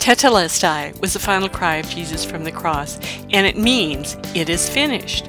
Tetelestai 0.00 0.98
was 1.02 1.12
the 1.12 1.18
final 1.18 1.50
cry 1.50 1.76
of 1.76 1.86
Jesus 1.86 2.24
from 2.24 2.42
the 2.42 2.50
cross, 2.50 2.98
and 3.34 3.46
it 3.46 3.58
means 3.58 4.16
it 4.34 4.48
is 4.48 4.66
finished. 4.66 5.28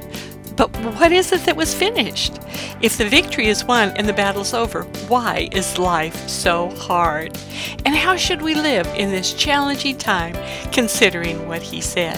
But 0.56 0.74
what 0.96 1.12
is 1.12 1.34
it 1.34 1.42
that 1.42 1.58
was 1.58 1.74
finished? 1.74 2.40
If 2.82 2.98
the 2.98 3.10
victory 3.10 3.48
is 3.48 3.66
won 3.66 3.90
and 3.98 4.08
the 4.08 4.14
battle's 4.14 4.54
over, 4.54 4.84
why 5.10 5.50
is 5.52 5.78
life 5.78 6.30
so 6.30 6.70
hard? 6.70 7.38
And 7.86 7.96
how 7.96 8.16
should 8.16 8.42
we 8.42 8.56
live 8.56 8.88
in 8.96 9.12
this 9.12 9.34
challenging 9.34 9.98
time 9.98 10.36
considering 10.72 11.50
what 11.50 11.62
he 11.62 11.82
said? 11.82 12.18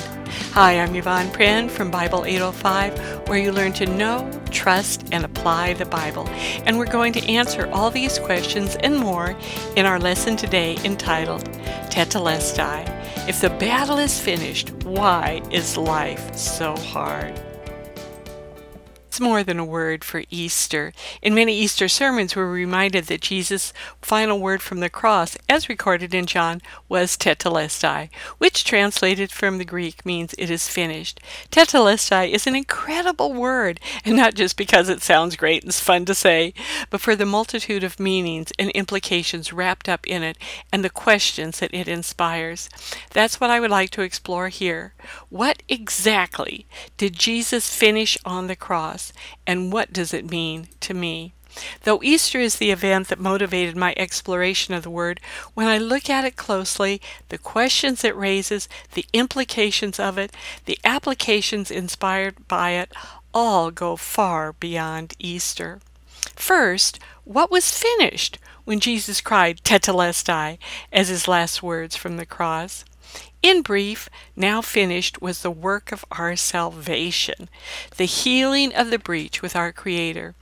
Hi, 0.52 0.80
I'm 0.80 0.96
Yvonne 0.96 1.30
Prehn 1.30 1.72
from 1.72 1.90
Bible 1.90 2.24
805, 2.24 3.28
where 3.28 3.40
you 3.40 3.52
learn 3.52 3.74
to 3.74 3.88
know, 3.88 4.30
trust, 4.52 5.08
and 5.12 5.26
apply 5.26 5.33
the 5.44 5.86
Bible. 5.86 6.28
And 6.66 6.78
we're 6.78 6.86
going 6.86 7.14
to 7.14 7.32
answer 7.32 7.70
all 7.74 7.92
these 7.92 8.18
questions 8.18 8.76
and 8.78 8.98
more 8.98 9.36
in 9.76 9.86
our 9.86 10.00
lesson 10.00 10.38
today 10.38 10.78
entitled 10.86 11.44
Tetelestai. 11.92 13.28
If 13.28 13.42
the 13.42 13.50
battle 13.50 13.98
is 13.98 14.20
finished, 14.20 14.72
why 14.84 15.42
is 15.52 15.78
life 15.78 16.36
so 16.36 16.76
hard? 16.78 17.40
It's 19.14 19.20
more 19.20 19.44
than 19.44 19.60
a 19.60 19.64
word 19.64 20.04
for 20.04 20.24
Easter. 20.32 20.92
In 21.22 21.36
many 21.36 21.56
Easter 21.56 21.88
sermons, 21.88 22.36
we're 22.36 22.50
reminded 22.50 23.06
that 23.06 23.22
Jesus' 23.22 23.72
final 24.02 24.40
word 24.40 24.64
from 24.64 24.80
the 24.80 24.90
cross, 24.90 25.38
as 25.48 25.70
recorded 25.70 26.16
in 26.16 26.26
John, 26.26 26.64
was 26.90 27.16
tetelestai, 27.16 28.10
which 28.40 28.64
translated 28.64 29.32
from 29.32 29.60
the 29.60 29.66
Greek 29.66 30.04
means 30.04 30.34
it 30.40 30.50
is 30.50 30.68
finished. 30.68 31.20
Tetelestai 31.52 32.32
is 32.32 32.48
an 32.48 32.56
incredible 32.56 33.34
word, 33.34 33.80
and 34.04 34.16
not 34.16 34.34
just 34.34 34.58
because 34.58 34.90
it 34.90 35.04
sounds 35.04 35.36
great 35.36 35.62
and 35.62 35.70
is 35.70 35.80
fun 35.80 36.06
to 36.06 36.16
say, 36.16 36.52
but 36.90 37.00
for 37.00 37.16
the 37.16 37.24
multitude 37.24 37.84
of 37.84 38.00
meanings 38.00 38.52
and 38.58 38.72
implications 38.72 39.54
wrapped 39.54 39.88
up 39.88 40.08
in 40.08 40.24
it 40.24 40.40
and 40.72 40.84
the 40.84 40.90
questions 40.90 41.60
that 41.60 41.72
it 41.72 41.88
inspires. 41.88 42.68
That's 43.12 43.40
what 43.40 43.52
I 43.52 43.60
would 43.60 43.70
like 43.70 43.92
to 43.92 44.02
explore 44.02 44.48
here. 44.48 44.96
What 45.30 45.62
exactly 45.70 46.66
did 46.98 47.14
Jesus 47.14 47.70
finish 47.70 48.18
on 48.26 48.48
the 48.48 48.56
cross? 48.56 49.03
And 49.46 49.74
what 49.74 49.92
does 49.92 50.14
it 50.14 50.30
mean 50.30 50.68
to 50.82 50.94
me? 50.94 51.34
Though 51.84 52.02
Easter 52.02 52.40
is 52.40 52.56
the 52.56 52.72
event 52.72 53.10
that 53.10 53.20
motivated 53.20 53.76
my 53.76 53.94
exploration 53.98 54.74
of 54.74 54.84
the 54.84 54.90
word, 54.90 55.20
when 55.54 55.68
I 55.68 55.78
look 55.78 56.10
at 56.10 56.26
it 56.26 56.36
closely, 56.36 57.02
the 57.30 57.38
questions 57.38 58.04
it 58.04 58.16
raises, 58.16 58.68
the 58.94 59.06
implications 59.14 60.00
of 60.00 60.18
it, 60.18 60.32
the 60.66 60.80
applications 60.84 61.70
inspired 61.70 62.48
by 62.48 62.72
it, 62.72 62.92
all 63.34 63.70
go 63.72 63.96
far 63.96 64.54
beyond 64.54 65.14
Easter. 65.20 65.80
First, 66.36 67.00
what 67.24 67.52
was 67.52 67.78
finished 67.78 68.40
when 68.66 68.80
Jesus 68.80 69.22
cried 69.22 69.62
Tetelestai 69.64 70.58
as 70.92 71.10
his 71.10 71.28
last 71.28 71.62
words 71.62 71.96
from 71.96 72.18
the 72.18 72.26
cross? 72.26 72.84
In 73.44 73.62
brief, 73.62 74.08
now 74.38 74.62
finished 74.62 75.22
was 75.22 75.42
the 75.42 75.52
work 75.52 75.92
of 75.92 76.06
our 76.10 76.38
salvation, 76.38 77.50
the 77.98 78.06
healing 78.06 78.74
of 78.74 78.90
the 78.90 78.98
breach 78.98 79.42
with 79.42 79.54
our 79.54 79.74
Creator. 79.74 80.34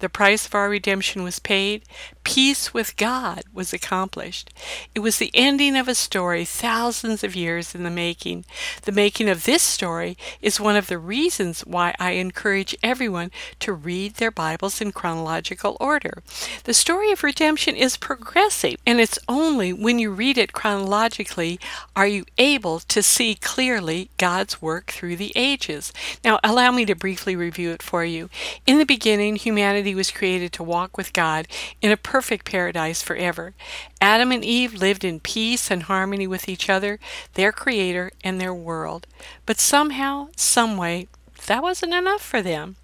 The 0.00 0.10
price 0.10 0.44
of 0.44 0.54
our 0.54 0.68
redemption 0.68 1.22
was 1.22 1.38
paid, 1.38 1.84
peace 2.22 2.74
with 2.74 2.98
God 2.98 3.44
was 3.54 3.72
accomplished. 3.72 4.52
It 4.94 5.00
was 5.00 5.16
the 5.16 5.30
ending 5.32 5.74
of 5.74 5.88
a 5.88 5.94
story 5.94 6.44
thousands 6.44 7.24
of 7.24 7.34
years 7.34 7.74
in 7.74 7.82
the 7.82 7.90
making. 7.90 8.44
The 8.82 8.92
making 8.92 9.30
of 9.30 9.44
this 9.44 9.62
story 9.62 10.18
is 10.42 10.60
one 10.60 10.76
of 10.76 10.88
the 10.88 10.98
reasons 10.98 11.62
why 11.62 11.94
I 11.98 12.10
encourage 12.10 12.76
everyone 12.82 13.30
to 13.60 13.72
read 13.72 14.16
their 14.16 14.30
Bibles 14.30 14.82
in 14.82 14.92
chronological 14.92 15.78
order. 15.80 16.22
The 16.64 16.74
story 16.74 17.10
of 17.10 17.24
redemption 17.24 17.74
is 17.74 17.96
progressive, 17.96 18.76
and 18.84 19.00
it's 19.00 19.18
only 19.28 19.72
when 19.72 19.98
you 19.98 20.10
read 20.10 20.36
it 20.36 20.52
chronologically 20.52 21.58
are 21.96 22.06
you 22.06 22.26
able 22.36 22.49
to 22.58 23.02
see 23.02 23.34
clearly 23.34 24.10
God's 24.16 24.60
work 24.60 24.90
through 24.90 25.16
the 25.16 25.32
ages. 25.36 25.92
Now, 26.24 26.40
allow 26.42 26.72
me 26.72 26.84
to 26.86 26.94
briefly 26.94 27.36
review 27.36 27.70
it 27.70 27.82
for 27.82 28.04
you. 28.04 28.28
In 28.66 28.78
the 28.78 28.84
beginning, 28.84 29.36
humanity 29.36 29.94
was 29.94 30.10
created 30.10 30.52
to 30.54 30.62
walk 30.62 30.96
with 30.96 31.12
God 31.12 31.46
in 31.80 31.92
a 31.92 31.96
perfect 31.96 32.44
paradise 32.44 33.02
forever. 33.02 33.54
Adam 34.00 34.32
and 34.32 34.44
Eve 34.44 34.74
lived 34.74 35.04
in 35.04 35.20
peace 35.20 35.70
and 35.70 35.84
harmony 35.84 36.26
with 36.26 36.48
each 36.48 36.68
other, 36.68 36.98
their 37.34 37.52
creator, 37.52 38.10
and 38.24 38.40
their 38.40 38.54
world. 38.54 39.06
But 39.46 39.60
somehow, 39.60 40.28
someway, 40.36 41.08
that 41.46 41.62
wasn't 41.62 41.94
enough 41.94 42.22
for 42.22 42.42
them. 42.42 42.76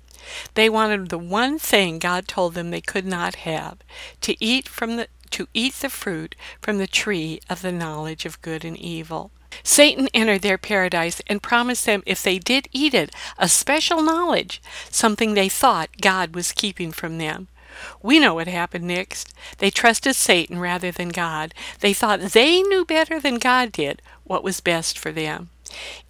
They 0.55 0.69
wanted 0.69 1.09
the 1.09 1.19
one 1.19 1.59
thing 1.59 1.99
God 1.99 2.27
told 2.27 2.55
them 2.55 2.71
they 2.71 2.81
could 2.81 3.07
not 3.07 3.37
have 3.37 3.79
to 4.23 4.37
eat 4.45 4.69
from 4.69 4.97
the 4.97 5.09
to 5.31 5.49
eat 5.53 5.75
the 5.75 5.89
fruit 5.91 6.35
from 6.63 6.79
the 6.79 6.87
tree 6.87 7.41
of 7.51 7.61
the 7.61 7.73
knowledge 7.73 8.25
of 8.25 8.41
good 8.43 8.65
and 8.65 8.77
evil. 8.77 9.31
Satan 9.63 10.09
entered 10.15 10.43
their 10.43 10.59
paradise 10.59 11.21
and 11.27 11.43
promised 11.43 11.87
them 11.87 12.03
if 12.07 12.23
they 12.23 12.39
did 12.39 12.69
eat 12.73 12.95
it, 12.95 13.15
a 13.39 13.49
special 13.49 14.03
knowledge, 14.03 14.61
something 14.91 15.35
they 15.35 15.49
thought 15.49 16.01
God 16.01 16.35
was 16.35 16.53
keeping 16.53 16.93
from 16.93 17.19
them. 17.19 17.49
We 18.03 18.19
know 18.19 18.35
what 18.35 18.49
happened 18.49 18.87
next. 18.87 19.35
They 19.59 19.71
trusted 19.71 20.17
Satan 20.17 20.59
rather 20.59 20.91
than 20.91 21.11
God. 21.11 21.55
They 21.81 21.93
thought 21.93 22.21
they 22.21 22.63
knew 22.63 22.85
better 22.85 23.21
than 23.21 23.39
God 23.39 23.73
did 23.73 24.01
what 24.25 24.43
was 24.43 24.61
best 24.61 24.99
for 24.99 25.13
them. 25.13 25.51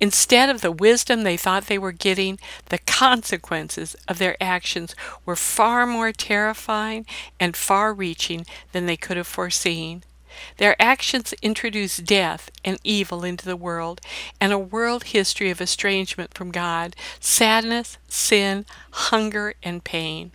Instead 0.01 0.49
of 0.49 0.61
the 0.61 0.71
wisdom 0.71 1.23
they 1.23 1.37
thought 1.37 1.67
they 1.67 1.79
were 1.79 1.93
getting, 1.93 2.39
the 2.67 2.79
consequences 2.79 3.97
of 4.07 4.19
their 4.19 4.37
actions 4.41 4.95
were 5.25 5.37
far 5.37 5.87
more 5.87 6.13
terrifying 6.13 7.07
and 7.41 7.57
far 7.57 7.93
reaching 7.93 8.47
than 8.73 8.87
they 8.87 8.97
could 8.97 9.17
have 9.17 9.27
foreseen. 9.27 10.05
Their 10.59 10.81
actions 10.81 11.35
introduced 11.43 12.05
death 12.05 12.51
and 12.65 12.79
evil 12.85 13.25
into 13.25 13.45
the 13.45 13.57
world, 13.57 14.01
and 14.41 14.53
a 14.53 14.59
world 14.59 15.05
history 15.05 15.51
of 15.51 15.61
estrangement 15.61 16.35
from 16.35 16.51
God, 16.51 16.97
sadness, 17.21 17.99
sin, 18.09 18.67
hunger, 18.91 19.55
and 19.63 19.85
pain. 19.85 20.33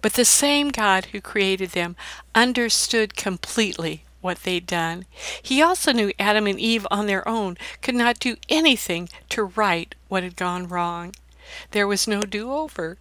But 0.00 0.14
the 0.14 0.24
same 0.24 0.70
God 0.70 1.06
who 1.06 1.20
created 1.20 1.70
them 1.70 1.96
understood 2.34 3.16
completely 3.16 4.04
what 4.20 4.42
they'd 4.42 4.66
done. 4.66 5.04
He 5.42 5.62
also 5.62 5.92
knew 5.92 6.12
Adam 6.18 6.46
and 6.46 6.58
Eve 6.58 6.86
on 6.90 7.06
their 7.06 7.26
own 7.28 7.56
could 7.82 7.94
not 7.94 8.18
do 8.18 8.36
anything 8.48 9.08
to 9.30 9.44
right 9.44 9.94
what 10.08 10.22
had 10.22 10.36
gone 10.36 10.68
wrong. 10.68 11.14
There 11.70 11.86
was 11.86 12.08
no 12.08 12.22
do 12.22 12.52
over. 12.52 12.98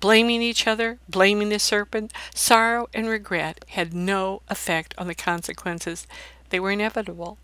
Blaming 0.00 0.42
each 0.42 0.66
other, 0.66 0.98
blaming 1.08 1.48
the 1.48 1.58
serpent, 1.58 2.12
sorrow 2.34 2.88
and 2.94 3.08
regret 3.08 3.64
had 3.68 3.94
no 3.94 4.42
effect 4.48 4.94
on 4.98 5.06
the 5.06 5.14
consequences. 5.14 6.06
They 6.50 6.60
were 6.60 6.70
inevitable. 6.70 7.38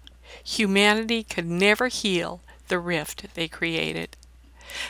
Humanity 0.44 1.24
could 1.24 1.46
never 1.46 1.88
heal 1.88 2.42
the 2.68 2.78
rift 2.78 3.34
they 3.34 3.48
created. 3.48 4.16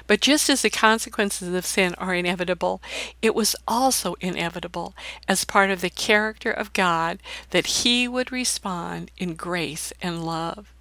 But 0.06 0.20
just 0.20 0.50
as 0.50 0.62
the 0.62 0.70
consequences 0.70 1.54
of 1.54 1.64
sin 1.64 1.94
are 1.96 2.14
inevitable, 2.14 2.82
it 3.22 3.34
was 3.34 3.56
also 3.66 4.14
inevitable 4.20 4.94
as 5.26 5.44
part 5.44 5.70
of 5.70 5.80
the 5.80 5.90
character 5.90 6.50
of 6.50 6.72
God 6.72 7.18
that 7.50 7.66
He 7.66 8.06
would 8.06 8.30
respond 8.30 9.10
in 9.16 9.34
grace 9.34 9.92
and 10.02 10.24
love. 10.24 10.72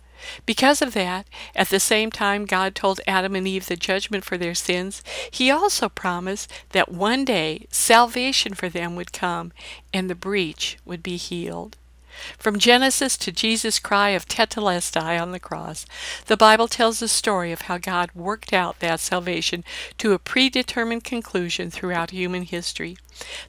Because 0.46 0.81
of 0.81 0.94
that, 0.94 1.28
at 1.56 1.69
the 1.69 1.80
same 1.80 2.12
time 2.12 2.46
God 2.46 2.75
told 2.75 3.02
Adam 3.07 3.35
and 3.35 3.47
Eve 3.47 3.68
the 3.68 3.75
judgment 3.75 4.24
for 4.24 4.38
their 4.38 4.56
sins, 4.56 5.02
He 5.31 5.50
also 5.50 5.90
promised 5.90 6.52
that 6.69 6.91
one 6.91 7.25
day 7.25 7.66
salvation 7.72 8.53
for 8.53 8.69
them 8.69 8.96
would 8.96 9.13
come 9.13 9.52
and 9.94 10.09
the 10.09 10.16
breach 10.16 10.78
would 10.85 11.02
be 11.02 11.18
healed. 11.18 11.78
From 12.38 12.59
Genesis 12.59 13.18
to 13.18 13.31
Jesus' 13.31 13.80
cry 13.80 14.09
of 14.09 14.28
Tetelestai 14.28 15.19
on 15.19 15.31
the 15.31 15.40
cross, 15.40 15.85
the 16.25 16.38
Bible 16.38 16.68
tells 16.68 17.00
the 17.00 17.07
story 17.07 17.52
of 17.52 17.62
how 17.62 17.78
God 17.78 18.09
worked 18.13 18.53
out 18.53 18.80
that 18.80 19.00
salvation 19.00 19.63
to 19.97 20.13
a 20.13 20.19
predetermined 20.19 21.03
conclusion 21.03 21.72
throughout 21.72 22.12
human 22.12 22.44
history. 22.44 22.97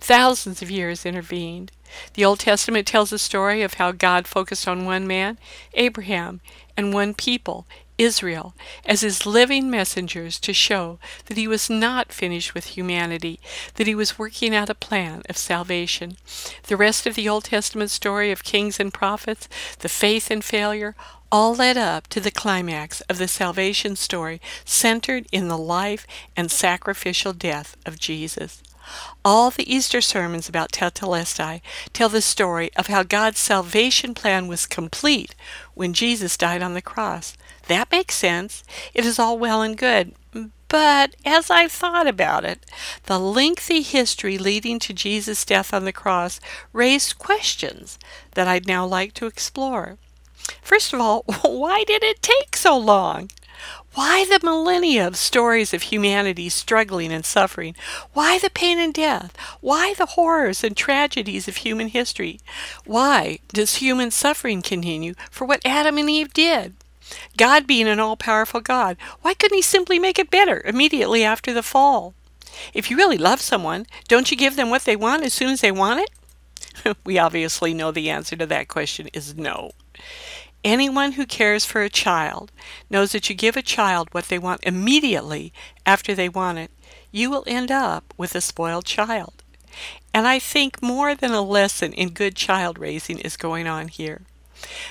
Thousands 0.01 0.63
of 0.63 0.71
years 0.71 1.07
intervened. 1.07 1.73
The 2.15 2.25
Old 2.25 2.41
Testament 2.41 2.87
tells 2.87 3.11
the 3.11 3.19
story 3.19 3.63
of 3.63 3.75
how 3.75 3.93
God 3.93 4.27
focused 4.27 4.69
on 4.69 4.85
one 4.85 5.07
man, 5.07 5.39
Abraham, 5.75 6.41
and 6.77 6.95
one 6.95 7.15
people, 7.15 7.67
Israel 8.01 8.55
as 8.87 9.03
his 9.03 9.27
living 9.27 9.71
messengers 9.71 10.41
to 10.41 10.55
show 10.55 10.99
that 11.27 11.37
he 11.37 11.47
was 11.47 11.69
not 11.69 12.13
finished 12.13 12.55
with 12.55 12.77
humanity, 12.77 13.39
that 13.75 13.87
he 13.87 13.95
was 13.95 14.19
working 14.19 14.55
out 14.55 14.71
a 14.71 14.75
plan 14.75 15.23
of 15.29 15.37
salvation. 15.37 16.17
The 16.65 16.79
rest 16.79 17.07
of 17.07 17.15
the 17.15 17.29
Old 17.29 17.45
Testament 17.45 17.91
story 17.91 18.33
of 18.33 18.43
kings 18.43 18.81
and 18.81 18.93
prophets, 18.93 19.49
the 19.81 19.89
faith 19.89 20.31
and 20.31 20.43
failure, 20.43 20.97
all 21.31 21.55
led 21.55 21.77
up 21.77 22.09
to 22.09 22.21
the 22.21 22.31
climax 22.31 23.03
of 23.03 23.19
the 23.19 23.29
salvation 23.29 23.95
story 23.97 24.41
centered 24.65 25.27
in 25.31 25.49
the 25.49 25.59
life 25.59 26.07
and 26.37 26.51
sacrificial 26.51 27.35
death 27.35 27.77
of 27.85 27.99
Jesus. 27.99 28.63
All 29.25 29.51
the 29.51 29.73
Easter 29.73 30.01
sermons 30.01 30.49
about 30.49 30.73
Tetelestai 30.73 31.61
tell 31.93 32.09
the 32.09 32.23
story 32.23 32.71
of 32.75 32.87
how 32.87 33.03
God's 33.03 33.39
salvation 33.39 34.15
plan 34.15 34.49
was 34.49 34.67
complete 34.67 35.35
when 35.75 35.93
Jesus 35.93 36.37
died 36.37 36.63
on 36.63 36.75
the 36.75 36.83
cross. 36.83 37.37
That 37.71 37.93
makes 37.93 38.17
sense. 38.17 38.65
It 38.95 39.07
is 39.07 39.21
all 39.21 39.39
well 39.39 39.63
and 39.63 39.79
good. 39.79 40.13
But 40.67 41.15
as 41.25 41.51
I've 41.51 41.71
thought 41.71 42.09
about 42.09 42.45
it, 42.45 42.67
the 43.05 43.21
lengthy 43.21 43.83
history 43.83 44.39
leading 44.39 44.81
to 44.81 44.93
Jesus' 44.93 45.45
death 45.45 45.73
on 45.73 45.85
the 45.85 45.93
cross 45.93 46.41
raised 46.73 47.21
questions 47.21 47.97
that 48.33 48.49
I'd 48.49 48.67
now 48.67 48.85
like 48.85 49.15
to 49.15 49.27
explore. 49.27 49.99
First 50.61 50.93
of 50.93 51.01
all, 51.01 51.23
why 51.43 51.85
did 51.85 52.03
it 52.03 52.23
take 52.23 52.57
so 52.57 52.77
long? 52.77 53.31
Why 53.95 54.25
the 54.25 54.45
millennia 54.45 55.07
of 55.07 55.15
stories 55.15 55.73
of 55.73 55.83
humanity 55.83 56.49
struggling 56.49 57.13
and 57.13 57.25
suffering? 57.25 57.77
Why 58.15 58.41
the 58.41 58.51
pain 58.51 58.81
and 58.81 58.93
death? 58.93 59.37
Why 59.61 59.95
the 59.95 60.07
horrors 60.07 60.65
and 60.65 60.77
tragedies 60.77 61.47
of 61.47 61.59
human 61.59 61.87
history? 61.87 62.41
Why 62.85 63.39
does 63.53 63.77
human 63.77 64.11
suffering 64.11 64.61
continue 64.61 65.15
for 65.31 65.45
what 65.45 65.63
Adam 65.65 65.99
and 65.99 66.11
Eve 66.11 66.33
did? 66.35 66.75
God 67.37 67.67
being 67.67 67.89
an 67.89 68.01
all 68.01 68.17
powerful 68.17 68.61
God, 68.61 68.97
why 69.23 69.35
couldn't 69.35 69.57
He 69.57 69.63
simply 69.63 69.99
make 69.99 70.19
it 70.19 70.31
better 70.31 70.63
immediately 70.65 71.25
after 71.25 71.53
the 71.53 71.63
fall? 71.63 72.15
If 72.75 72.91
you 72.91 72.97
really 72.97 73.19
love 73.19 73.41
someone, 73.41 73.87
don't 74.09 74.31
you 74.31 74.37
give 74.37 74.57
them 74.57 74.71
what 74.71 74.85
they 74.85 74.97
want 74.97 75.25
as 75.25 75.33
soon 75.33 75.51
as 75.51 75.61
they 75.61 75.73
want 75.73 76.01
it? 76.01 76.97
we 77.05 77.19
obviously 77.19 77.75
know 77.75 77.91
the 77.91 78.11
answer 78.11 78.37
to 78.37 78.47
that 78.47 78.69
question 78.69 79.09
is 79.13 79.37
no. 79.37 79.73
Anyone 80.63 81.13
who 81.13 81.25
cares 81.25 81.65
for 81.65 81.83
a 81.83 81.89
child 81.89 82.53
knows 82.91 83.13
that 83.13 83.31
you 83.31 83.35
give 83.35 83.57
a 83.57 83.63
child 83.63 84.09
what 84.13 84.27
they 84.27 84.39
want 84.39 84.65
immediately 84.65 85.53
after 85.87 86.15
they 86.15 86.29
want 86.29 86.59
it, 86.59 86.71
you 87.11 87.31
will 87.31 87.45
end 87.47 87.71
up 87.71 88.13
with 88.19 88.35
a 88.35 88.41
spoiled 88.41 88.85
child. 88.85 89.43
And 90.13 90.27
I 90.27 90.39
think 90.39 90.83
more 90.83 91.15
than 91.15 91.31
a 91.31 91.41
lesson 91.41 91.93
in 91.93 92.11
good 92.11 92.37
child 92.37 92.79
raising 92.79 93.19
is 93.21 93.37
going 93.37 93.67
on 93.67 93.89
here. 93.89 94.23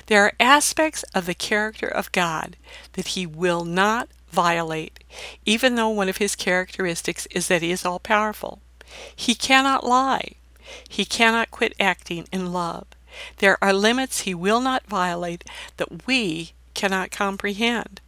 There 0.07 0.23
are 0.25 0.33
aspects 0.39 1.03
of 1.15 1.25
the 1.25 1.33
character 1.33 1.87
of 1.87 2.11
God 2.11 2.57
that 2.93 3.09
he 3.09 3.25
will 3.25 3.65
not 3.65 4.09
violate, 4.31 5.03
even 5.45 5.75
though 5.75 5.89
one 5.89 6.09
of 6.09 6.17
his 6.17 6.35
characteristics 6.35 7.27
is 7.31 7.47
that 7.47 7.61
he 7.61 7.71
is 7.71 7.85
all 7.85 7.99
powerful. 7.99 8.59
He 9.15 9.35
cannot 9.35 9.85
lie. 9.85 10.33
He 10.87 11.05
cannot 11.05 11.51
quit 11.51 11.73
acting 11.79 12.27
in 12.31 12.53
love. 12.53 12.85
There 13.37 13.57
are 13.63 13.73
limits 13.73 14.21
he 14.21 14.35
will 14.35 14.61
not 14.61 14.85
violate 14.85 15.43
that 15.77 16.05
we 16.05 16.53
cannot 16.73 17.11
comprehend. 17.11 18.01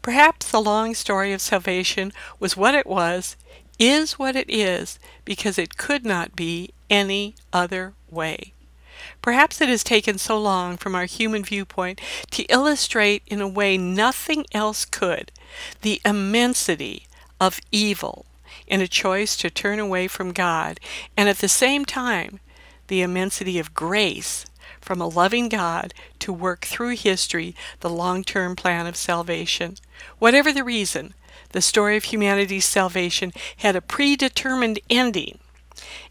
Perhaps 0.00 0.50
the 0.50 0.60
long 0.60 0.94
story 0.94 1.32
of 1.32 1.42
salvation 1.42 2.12
was 2.40 2.56
what 2.56 2.74
it 2.74 2.86
was, 2.86 3.36
is 3.78 4.18
what 4.18 4.34
it 4.34 4.48
is, 4.48 4.98
because 5.24 5.58
it 5.58 5.76
could 5.76 6.04
not 6.04 6.34
be 6.34 6.70
any 6.88 7.34
other 7.52 7.92
way. 8.10 8.54
Perhaps 9.22 9.60
it 9.60 9.68
has 9.68 9.84
taken 9.84 10.18
so 10.18 10.38
long 10.38 10.76
from 10.76 10.94
our 10.94 11.04
human 11.04 11.44
viewpoint 11.44 12.00
to 12.30 12.44
illustrate 12.44 13.22
in 13.26 13.40
a 13.40 13.48
way 13.48 13.76
nothing 13.76 14.44
else 14.52 14.84
could 14.84 15.32
the 15.82 16.00
immensity 16.04 17.06
of 17.40 17.60
evil 17.70 18.26
in 18.66 18.80
a 18.80 18.88
choice 18.88 19.36
to 19.36 19.50
turn 19.50 19.78
away 19.78 20.08
from 20.08 20.32
God, 20.32 20.80
and 21.16 21.28
at 21.28 21.38
the 21.38 21.48
same 21.48 21.84
time, 21.84 22.40
the 22.88 23.02
immensity 23.02 23.58
of 23.58 23.74
grace 23.74 24.46
from 24.80 25.00
a 25.00 25.08
loving 25.08 25.48
God 25.48 25.92
to 26.20 26.32
work 26.32 26.64
through 26.64 26.96
history 26.96 27.54
the 27.80 27.90
long 27.90 28.24
term 28.24 28.56
plan 28.56 28.86
of 28.86 28.96
salvation. 28.96 29.76
Whatever 30.18 30.52
the 30.52 30.64
reason, 30.64 31.14
the 31.50 31.60
story 31.60 31.96
of 31.96 32.04
humanity's 32.04 32.64
salvation 32.64 33.32
had 33.58 33.76
a 33.76 33.80
predetermined 33.80 34.78
ending. 34.90 35.38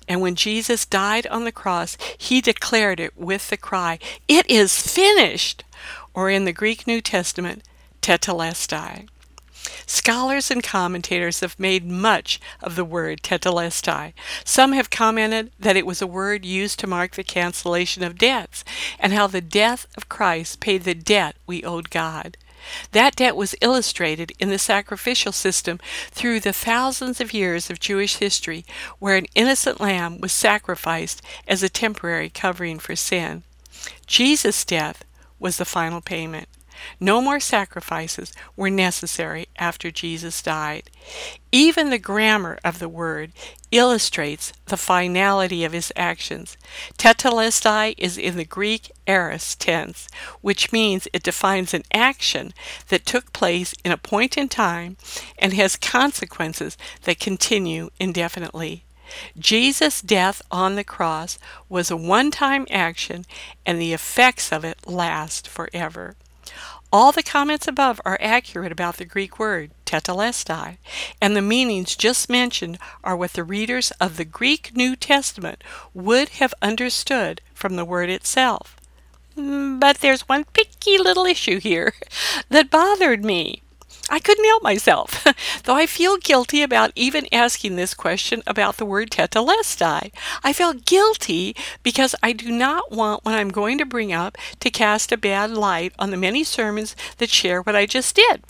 And 0.07 0.21
when 0.21 0.35
Jesus 0.35 0.85
died 0.85 1.25
on 1.27 1.45
the 1.45 1.51
cross, 1.51 1.97
he 2.17 2.41
declared 2.41 2.99
it 2.99 3.17
with 3.17 3.49
the 3.49 3.57
cry, 3.57 3.99
It 4.27 4.49
is 4.49 4.79
finished! 4.79 5.63
Or 6.13 6.29
in 6.29 6.45
the 6.45 6.53
Greek 6.53 6.87
New 6.87 7.01
Testament, 7.01 7.63
tetelestai. 8.01 9.07
Scholars 9.87 10.49
and 10.51 10.63
commentators 10.63 11.39
have 11.39 11.59
made 11.59 11.85
much 11.85 12.39
of 12.61 12.75
the 12.75 12.85
word 12.85 13.21
tetelestai. 13.21 14.13
Some 14.43 14.73
have 14.73 14.89
commented 14.89 15.51
that 15.59 15.75
it 15.75 15.85
was 15.85 16.01
a 16.01 16.07
word 16.07 16.45
used 16.45 16.79
to 16.79 16.87
mark 16.87 17.11
the 17.15 17.23
cancellation 17.23 18.03
of 18.03 18.17
debts, 18.17 18.63
and 18.99 19.13
how 19.13 19.27
the 19.27 19.41
death 19.41 19.87
of 19.97 20.09
Christ 20.09 20.59
paid 20.59 20.83
the 20.83 20.95
debt 20.95 21.35
we 21.45 21.63
owed 21.63 21.89
God. 21.89 22.37
That 22.91 23.15
debt 23.15 23.35
was 23.35 23.55
illustrated 23.61 24.31
in 24.39 24.49
the 24.49 24.59
sacrificial 24.59 25.31
system 25.31 25.79
through 26.11 26.39
the 26.39 26.53
thousands 26.53 27.21
of 27.21 27.33
years 27.33 27.69
of 27.69 27.79
Jewish 27.79 28.17
history, 28.17 28.65
where 28.99 29.17
an 29.17 29.27
innocent 29.35 29.79
lamb 29.79 30.19
was 30.19 30.31
sacrificed 30.31 31.21
as 31.47 31.63
a 31.63 31.69
temporary 31.69 32.29
covering 32.29 32.79
for 32.79 32.95
sin. 32.95 33.43
Jesus' 34.07 34.65
death 34.65 35.03
was 35.39 35.57
the 35.57 35.65
final 35.65 36.01
payment. 36.01 36.47
No 36.99 37.21
more 37.21 37.39
sacrifices 37.39 38.33
were 38.55 38.69
necessary 38.69 39.47
after 39.57 39.91
Jesus 39.91 40.41
died. 40.41 40.89
Even 41.51 41.89
the 41.89 41.99
grammar 41.99 42.57
of 42.63 42.79
the 42.79 42.89
word 42.89 43.31
illustrates 43.71 44.53
the 44.65 44.77
finality 44.77 45.63
of 45.63 45.73
his 45.73 45.91
actions. 45.95 46.57
Tetelestai 46.97 47.95
is 47.97 48.17
in 48.17 48.37
the 48.37 48.45
Greek 48.45 48.91
aorist 49.07 49.59
tense, 49.59 50.07
which 50.41 50.71
means 50.71 51.07
it 51.13 51.23
defines 51.23 51.73
an 51.73 51.83
action 51.93 52.53
that 52.89 53.05
took 53.05 53.33
place 53.33 53.73
in 53.83 53.91
a 53.91 53.97
point 53.97 54.37
in 54.37 54.49
time 54.49 54.97
and 55.37 55.53
has 55.53 55.75
consequences 55.75 56.77
that 57.03 57.19
continue 57.19 57.89
indefinitely. 57.99 58.85
Jesus' 59.37 60.01
death 60.01 60.41
on 60.49 60.75
the 60.75 60.83
cross 60.83 61.37
was 61.69 61.91
a 61.91 61.97
one 61.97 62.31
time 62.31 62.65
action, 62.69 63.25
and 63.65 63.79
the 63.79 63.93
effects 63.93 64.51
of 64.51 64.65
it 64.65 64.87
last 64.87 65.47
forever. 65.47 66.15
All 66.91 67.11
the 67.11 67.23
comments 67.23 67.67
above 67.67 67.99
are 68.05 68.17
accurate 68.21 68.71
about 68.71 68.97
the 68.97 69.05
Greek 69.05 69.37
word 69.37 69.71
tetelestai, 69.85 70.77
and 71.21 71.35
the 71.35 71.41
meanings 71.41 71.95
just 71.95 72.29
mentioned 72.29 72.77
are 73.03 73.17
what 73.17 73.33
the 73.33 73.43
readers 73.43 73.91
of 73.99 74.17
the 74.17 74.25
Greek 74.25 74.75
New 74.75 74.95
Testament 74.95 75.63
would 75.93 76.29
have 76.29 76.53
understood 76.61 77.41
from 77.53 77.75
the 77.75 77.85
word 77.85 78.09
itself. 78.09 78.77
Mm, 79.37 79.79
but 79.79 79.97
there's 79.97 80.29
one 80.29 80.45
picky 80.45 80.97
little 80.97 81.25
issue 81.25 81.59
here 81.59 81.93
that 82.49 82.71
bothered 82.71 83.25
me. 83.25 83.61
I 84.07 84.19
couldn't 84.19 84.45
help 84.45 84.61
myself, 84.61 85.25
though 85.63 85.75
I 85.75 85.87
feel 85.87 86.17
guilty 86.17 86.61
about 86.61 86.91
even 86.95 87.27
asking 87.31 87.75
this 87.75 87.95
question 87.95 88.43
about 88.45 88.77
the 88.77 88.85
word 88.85 89.09
tetelestai. 89.09 90.11
I 90.43 90.53
felt 90.53 90.85
guilty 90.85 91.55
because 91.81 92.13
I 92.21 92.31
do 92.31 92.51
not 92.51 92.91
want 92.91 93.25
what 93.25 93.33
I'm 93.33 93.49
going 93.49 93.79
to 93.79 93.85
bring 93.85 94.13
up 94.13 94.37
to 94.59 94.69
cast 94.69 95.11
a 95.11 95.17
bad 95.17 95.51
light 95.51 95.93
on 95.97 96.11
the 96.11 96.17
many 96.17 96.43
sermons 96.43 96.95
that 97.17 97.31
share 97.31 97.61
what 97.61 97.75
I 97.75 97.87
just 97.87 98.15
did. 98.15 98.43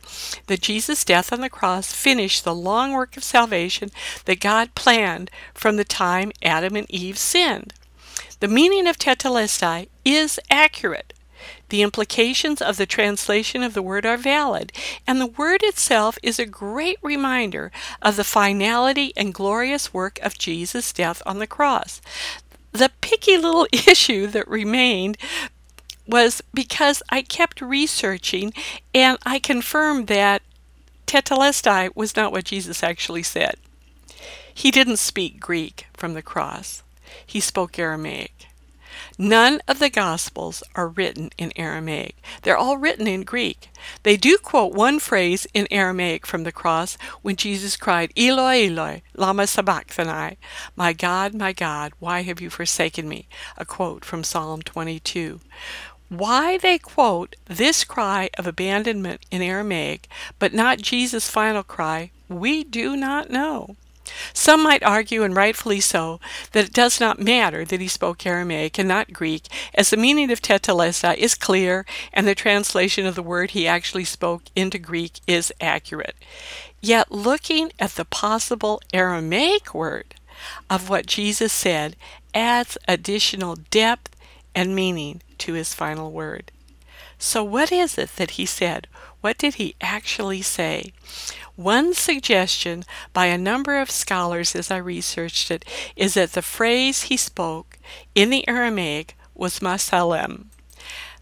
That 0.48 0.62
Jesus' 0.62 1.06
death 1.06 1.31
on 1.31 1.40
the 1.40 1.50
cross 1.50 1.94
finished 1.94 2.44
the 2.44 2.56
long 2.56 2.92
work 2.92 3.16
of 3.16 3.24
salvation 3.24 3.92
that 4.25 4.42
God 4.42 4.75
planned 4.75 5.31
from 5.54 5.78
the 5.78 5.86
time 5.86 6.34
Adam 6.44 6.75
and 6.75 6.90
Eve 6.92 7.18
sinned. 7.18 7.74
The 8.42 8.50
meaning 8.50 8.88
of 8.88 9.00
tetelestai 9.00 9.88
is 10.04 10.38
accurate. 10.50 11.13
The 11.69 11.81
implications 11.81 12.62
of 12.62 12.77
the 12.77 12.85
translation 12.85 13.63
of 13.63 13.73
the 13.73 13.81
word 13.81 14.06
are 14.06 14.17
valid, 14.17 14.72
and 15.07 15.19
the 15.19 15.25
word 15.25 15.63
itself 15.63 16.17
is 16.22 16.39
a 16.39 16.45
great 16.45 16.98
reminder 17.01 17.72
of 18.01 18.15
the 18.15 18.24
finality 18.24 19.13
and 19.17 19.34
glorious 19.34 19.93
work 19.93 20.19
of 20.22 20.38
Jesus' 20.38 20.93
death 20.93 21.22
on 21.25 21.39
the 21.39 21.48
cross. 21.48 22.01
The 22.72 22.91
picky 23.01 23.38
little 23.38 23.67
issue 23.72 24.27
that 24.27 24.48
remained 24.48 25.17
was 26.07 26.41
because 26.53 27.01
I 27.10 27.22
kept 27.22 27.62
researching 27.62 28.53
and 28.93 29.17
I 29.25 29.39
confirmed 29.39 30.07
that 30.07 30.43
tetelestai 31.07 31.95
was 31.95 32.15
not 32.15 32.31
what 32.31 32.45
Jesus 32.45 32.84
actually 32.84 33.24
said. 33.24 33.55
He 34.53 34.72
didn't 34.72 34.98
speak 34.98 35.39
Greek 35.39 35.88
from 35.93 36.13
the 36.13 36.22
cross. 36.22 36.84
He 37.25 37.39
spoke 37.39 37.77
Aramaic. 37.79 38.48
None 39.18 39.62
of 39.68 39.80
the 39.80 39.90
Gospels 39.90 40.64
are 40.75 40.88
written 40.88 41.30
in 41.38 41.52
Aramaic. 41.56 42.16
They're 42.42 42.58
all 42.58 42.78
written 42.78 43.08
in 43.08 43.24
Greek. 43.24 43.70
They 44.04 44.18
do 44.18 44.38
quote 44.38 44.74
one 44.74 45.00
phrase 45.00 45.48
in 45.54 45.68
Aramaic 45.72 46.25
from 46.25 46.44
the 46.44 46.52
cross 46.52 46.98
when 47.22 47.36
Jesus 47.36 47.78
cried, 47.78 48.12
Eloi, 48.18 48.68
Eloi, 48.68 49.02
lama 49.16 49.48
sabachthani, 49.48 50.38
My 50.75 50.94
God, 50.94 51.34
my 51.34 51.54
God, 51.54 51.94
why 52.00 52.22
have 52.22 52.42
you 52.42 52.50
forsaken 52.50 53.08
me? 53.08 53.28
A 53.58 53.66
quote 53.66 54.04
from 54.04 54.24
Psalm 54.24 54.62
22. 54.62 55.40
Why 56.10 56.58
they 56.58 56.78
quote 56.78 57.36
this 57.46 57.84
cry 57.84 58.30
of 58.38 58.46
abandonment 58.46 59.25
in 59.32 59.42
Aramaic, 59.42 60.08
but 60.38 60.54
not 60.54 60.78
Jesus' 60.78 61.30
final 61.30 61.64
cry, 61.64 62.12
we 62.30 62.64
do 62.64 62.96
not 62.96 63.30
know. 63.30 63.75
Some 64.33 64.63
might 64.63 64.83
argue, 64.83 65.24
and 65.24 65.35
rightfully 65.35 65.79
so, 65.79 66.19
that 66.51 66.65
it 66.65 66.74
does 66.74 67.00
not 67.00 67.19
matter 67.19 67.65
that 67.65 67.81
he 67.81 67.88
spoke 67.88 68.25
Aramaic 68.25 68.77
and 68.77 68.88
not 68.88 69.13
Greek, 69.13 69.47
as 69.74 69.89
the 69.89 69.97
meaning 69.97 70.31
of 70.31 70.41
tetelestai 70.41 71.15
is 71.15 71.35
clear 71.35 71.85
and 72.13 72.27
the 72.27 72.35
translation 72.35 73.05
of 73.05 73.15
the 73.15 73.24
word 73.24 73.51
he 73.51 73.67
actually 73.67 74.05
spoke 74.05 74.43
into 74.55 74.77
Greek 74.77 75.19
is 75.27 75.53
accurate. 75.59 76.15
Yet 76.81 77.12
looking 77.12 77.71
at 77.79 77.91
the 77.91 78.05
possible 78.05 78.81
Aramaic 78.93 79.74
word 79.74 80.15
of 80.69 80.89
what 80.89 81.05
Jesus 81.05 81.53
said 81.53 81.95
adds 82.33 82.77
additional 82.88 83.55
depth 83.55 84.15
and 84.53 84.75
meaning 84.75 85.21
to 85.39 85.53
his 85.53 85.74
final 85.74 86.12
word. 86.12 86.51
So, 87.17 87.43
what 87.43 87.71
is 87.71 87.97
it 87.97 88.15
that 88.17 88.31
he 88.31 88.45
said? 88.45 88.88
What 89.21 89.38
did 89.38 89.55
he 89.55 89.75
actually 89.81 90.41
say? 90.41 90.93
One 91.55 91.93
suggestion 91.93 92.83
by 93.13 93.27
a 93.27 93.38
number 93.38 93.79
of 93.79 93.89
scholars 93.89 94.55
as 94.55 94.69
I 94.69 94.77
researched 94.77 95.50
it 95.51 95.63
is 95.95 96.15
that 96.15 96.33
the 96.33 96.41
phrase 96.41 97.03
he 97.03 97.15
spoke 97.15 97.77
in 98.13 98.29
the 98.29 98.45
Aramaic 98.47 99.15
was 99.33 99.59
masalem. 99.59 100.47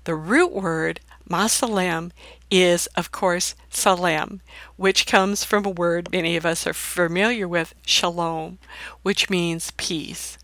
The 0.05 0.15
root 0.15 0.51
word 0.51 0.99
Masalem 1.29 2.11
is, 2.51 2.87
of 2.95 3.11
course, 3.11 3.55
Salem, 3.69 4.41
which 4.75 5.07
comes 5.07 5.43
from 5.43 5.65
a 5.65 5.69
word 5.69 6.11
many 6.11 6.35
of 6.35 6.45
us 6.45 6.67
are 6.67 6.73
familiar 6.73 7.47
with, 7.47 7.73
shalom, 7.85 8.59
which 9.01 9.29
means 9.29 9.71
peace. 9.71 10.37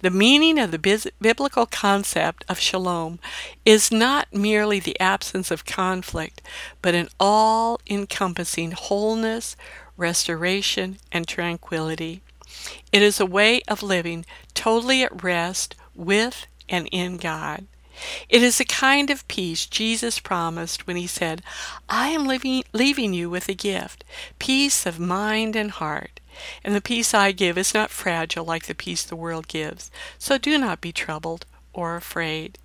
The 0.00 0.10
meaning 0.10 0.58
of 0.58 0.70
the 0.70 1.12
biblical 1.20 1.66
concept 1.66 2.44
of 2.48 2.58
shalom 2.58 3.18
is 3.64 3.90
not 3.90 4.32
merely 4.32 4.80
the 4.80 4.98
absence 5.00 5.50
of 5.50 5.64
conflict, 5.64 6.42
but 6.80 6.94
an 6.94 7.08
all 7.18 7.80
encompassing 7.88 8.72
wholeness, 8.72 9.56
restoration, 9.96 10.98
and 11.10 11.26
tranquility. 11.26 12.22
It 12.92 13.02
is 13.02 13.20
a 13.20 13.26
way 13.26 13.62
of 13.68 13.82
living 13.82 14.26
totally 14.54 15.02
at 15.02 15.22
rest 15.22 15.74
with 15.94 16.46
and 16.68 16.88
in 16.92 17.16
God. 17.16 17.66
It 18.28 18.42
is 18.42 18.58
a 18.58 18.64
kind 18.64 19.10
of 19.10 19.28
peace 19.28 19.66
Jesus 19.66 20.18
promised 20.18 20.86
when 20.86 20.96
he 20.96 21.06
said, 21.06 21.42
I 21.88 22.08
am 22.08 22.26
leaving, 22.26 22.64
leaving 22.72 23.12
you 23.12 23.28
with 23.28 23.48
a 23.48 23.54
gift, 23.54 24.02
peace 24.38 24.86
of 24.86 24.98
mind 24.98 25.54
and 25.54 25.70
heart. 25.70 26.18
And 26.64 26.74
the 26.74 26.80
peace 26.80 27.14
I 27.14 27.32
give 27.32 27.58
is 27.58 27.74
not 27.74 27.90
fragile 27.90 28.44
like 28.44 28.66
the 28.66 28.74
peace 28.74 29.02
the 29.04 29.16
world 29.16 29.48
gives. 29.48 29.90
So 30.18 30.38
do 30.38 30.58
not 30.58 30.80
be 30.80 30.92
troubled 30.92 31.46
or 31.72 31.96
afraid. 31.96 32.58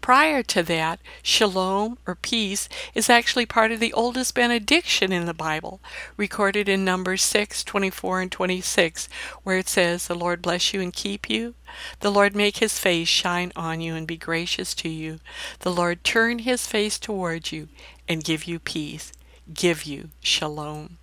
Prior 0.00 0.42
to 0.42 0.62
that, 0.62 1.00
shalom 1.22 1.98
or 2.06 2.14
peace 2.14 2.68
is 2.94 3.10
actually 3.10 3.46
part 3.46 3.72
of 3.72 3.80
the 3.80 3.92
oldest 3.92 4.34
benediction 4.34 5.12
in 5.12 5.26
the 5.26 5.34
Bible, 5.34 5.80
recorded 6.16 6.68
in 6.68 6.84
Numbers 6.84 7.22
6, 7.22 7.64
24, 7.64 8.20
and 8.22 8.32
26, 8.32 9.08
where 9.42 9.58
it 9.58 9.68
says, 9.68 10.06
The 10.06 10.14
Lord 10.14 10.42
bless 10.42 10.72
you 10.72 10.80
and 10.80 10.92
keep 10.92 11.28
you. 11.28 11.54
The 12.00 12.10
Lord 12.10 12.36
make 12.36 12.58
his 12.58 12.78
face 12.78 13.08
shine 13.08 13.52
on 13.56 13.80
you 13.80 13.94
and 13.94 14.06
be 14.06 14.16
gracious 14.16 14.74
to 14.76 14.88
you. 14.88 15.20
The 15.60 15.72
Lord 15.72 16.04
turn 16.04 16.40
his 16.40 16.66
face 16.66 16.98
towards 16.98 17.52
you 17.52 17.68
and 18.08 18.24
give 18.24 18.44
you 18.44 18.58
peace, 18.58 19.12
give 19.52 19.84
you 19.84 20.10
shalom. 20.20 20.98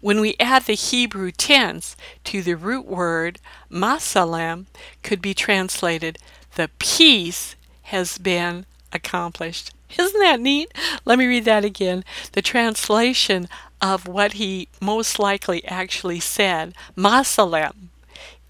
When 0.00 0.20
we 0.20 0.36
add 0.40 0.64
the 0.64 0.74
Hebrew 0.74 1.30
tense 1.30 1.96
to 2.24 2.42
the 2.42 2.54
root 2.54 2.86
word, 2.86 3.40
masalem 3.70 4.66
could 5.02 5.22
be 5.22 5.34
translated, 5.34 6.18
the 6.56 6.70
peace 6.78 7.56
has 7.84 8.18
been 8.18 8.66
accomplished. 8.92 9.72
Isn't 9.96 10.20
that 10.20 10.40
neat? 10.40 10.72
Let 11.04 11.18
me 11.18 11.26
read 11.26 11.44
that 11.46 11.64
again. 11.64 12.04
The 12.32 12.42
translation 12.42 13.48
of 13.80 14.06
what 14.06 14.34
he 14.34 14.68
most 14.80 15.18
likely 15.18 15.64
actually 15.66 16.20
said, 16.20 16.74
Masalem, 16.96 17.87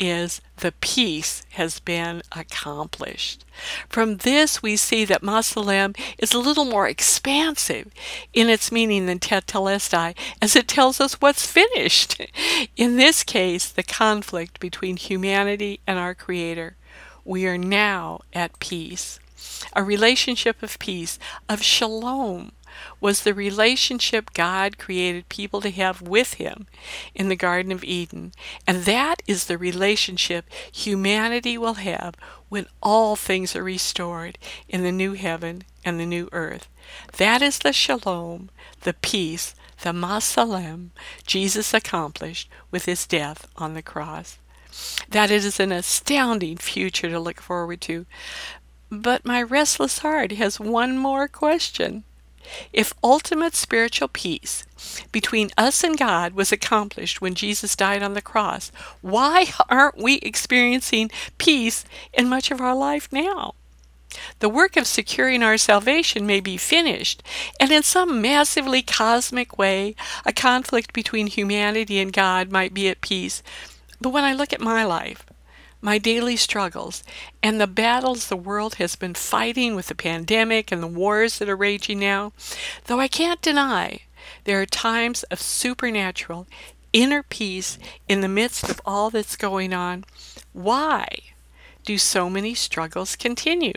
is 0.01 0.41
the 0.59 0.73
peace 0.73 1.43
has 1.51 1.81
been 1.81 2.23
accomplished. 2.33 3.45
From 3.89 4.19
this, 4.19 4.63
we 4.63 4.77
see 4.77 5.05
that 5.05 5.23
Masalem 5.23 5.97
is 6.19 6.33
a 6.33 6.39
little 6.39 6.65
more 6.65 6.89
expansive 6.89 7.91
in 8.33 8.49
its 8.49 8.71
meaning 8.71 9.07
than 9.07 9.19
Tetelestai, 9.19 10.15
as 10.41 10.55
it 10.57 10.69
tells 10.69 11.01
us 11.01 11.21
what's 11.21 11.47
finished. 11.47 12.21
In 12.77 12.97
this 12.97 13.25
case, 13.25 13.69
the 13.69 13.83
conflict 13.83 14.61
between 14.61 14.97
humanity 14.97 15.81
and 15.87 15.99
our 15.99 16.15
Creator. 16.15 16.77
We 17.25 17.47
are 17.47 17.59
now 17.59 18.21
at 18.33 18.59
peace. 18.59 19.21
A 19.75 19.83
relationship 19.83 20.63
of 20.63 20.79
peace, 20.79 21.19
of 21.49 21.63
shalom, 21.63 22.53
was 23.01 23.23
the 23.23 23.35
relationship 23.35 24.33
God 24.33 24.79
created 24.79 25.29
people 25.29 25.61
to 25.61 25.71
have 25.71 26.03
with 26.03 26.35
Him 26.35 26.67
in 27.15 27.29
the 27.29 27.37
Garden 27.37 27.73
of 27.73 27.85
Eden. 27.85 28.33
And 28.67 28.85
that 28.85 29.23
is 29.27 29.47
the 29.47 29.59
relationship 29.59 30.47
humanity 30.73 31.57
will 31.59 31.75
have 31.75 32.15
when 32.49 32.67
all 32.83 33.17
things 33.17 33.55
are 33.55 33.65
restored 33.65 34.39
in 34.69 34.83
the 34.83 34.93
new 34.93 35.13
heaven 35.15 35.63
and 35.85 35.99
the 35.99 36.07
new 36.07 36.29
earth. 36.33 36.69
That 37.17 37.43
is 37.43 37.59
the 37.59 37.73
shalom, 37.73 38.51
the 38.83 38.95
peace, 38.95 39.55
the 39.83 39.93
masalem 39.93 40.91
Jesus 41.27 41.73
accomplished 41.73 42.51
with 42.71 42.87
His 42.87 43.07
death 43.07 43.47
on 43.57 43.75
the 43.75 43.83
cross. 43.83 44.39
That 45.09 45.31
it 45.31 45.45
is 45.45 45.61
an 45.61 45.73
astounding 45.73 46.57
future 46.59 47.09
to 47.09 47.21
look 47.21 47.41
forward 47.41 47.81
to. 47.83 48.07
But 48.91 49.25
my 49.25 49.43
restless 49.43 49.99
heart 49.99 50.33
has 50.33 50.61
one 50.61 50.97
more 50.97 51.29
question. 51.29 52.05
If 52.73 52.93
ultimate 53.03 53.55
spiritual 53.55 54.09
peace 54.09 54.65
between 55.13 55.51
us 55.57 55.85
and 55.85 55.99
God 55.99 56.33
was 56.33 56.53
accomplished 56.53 57.21
when 57.21 57.35
Jesus 57.35 57.77
died 57.77 58.03
on 58.03 58.15
the 58.15 58.23
cross, 58.23 58.73
why 59.01 59.47
aren't 59.69 59.99
we 59.99 60.17
experiencing 60.17 61.11
peace 61.37 61.85
in 62.13 62.29
much 62.29 62.51
of 62.51 62.61
our 62.61 62.75
life 62.75 63.09
now? 63.13 63.55
The 64.39 64.49
work 64.49 64.77
of 64.77 64.87
securing 64.87 65.43
our 65.43 65.59
salvation 65.59 66.27
may 66.27 66.41
be 66.41 66.57
finished, 66.57 67.23
and 67.61 67.71
in 67.71 67.83
some 67.83 68.23
massively 68.23 68.81
cosmic 68.81 69.59
way, 69.59 69.95
a 70.25 70.33
conflict 70.33 70.93
between 70.93 71.27
humanity 71.27 71.99
and 71.99 72.13
God 72.13 72.51
might 72.51 72.73
be 72.73 72.89
at 72.89 73.03
peace. 73.03 73.43
But 74.01 74.11
when 74.11 74.25
I 74.25 74.33
look 74.33 74.53
at 74.53 74.61
my 74.61 74.85
life, 74.85 75.27
my 75.81 75.99
daily 75.99 76.37
struggles, 76.37 77.05
and 77.43 77.61
the 77.61 77.67
battles 77.67 78.29
the 78.29 78.37
world 78.37 78.77
has 78.77 78.97
been 78.97 79.15
fighting 79.15 79.75
with 79.75 79.87
the 79.87 79.95
pandemic 79.95 80.73
and 80.73 80.83
the 80.83 80.87
wars 80.87 81.39
that 81.39 81.49
are 81.49 81.57
raging 81.57 82.01
now, 82.01 82.33
though 82.87 83.01
I 83.01 83.09
can't 83.09 83.41
deny 83.41 84.01
there 84.45 84.61
are 84.61 84.67
times 84.67 85.23
of 85.25 85.41
supernatural 85.41 86.47
inner 86.93 87.23
peace 87.23 87.79
in 88.09 88.21
the 88.21 88.29
midst 88.29 88.69
of 88.69 88.81
all 88.85 89.11
that's 89.11 89.37
going 89.37 89.73
on. 89.73 90.05
Why 90.53 91.07
do 91.85 91.99
so 91.99 92.29
many 92.29 92.55
struggles 92.55 93.17
continue? 93.17 93.75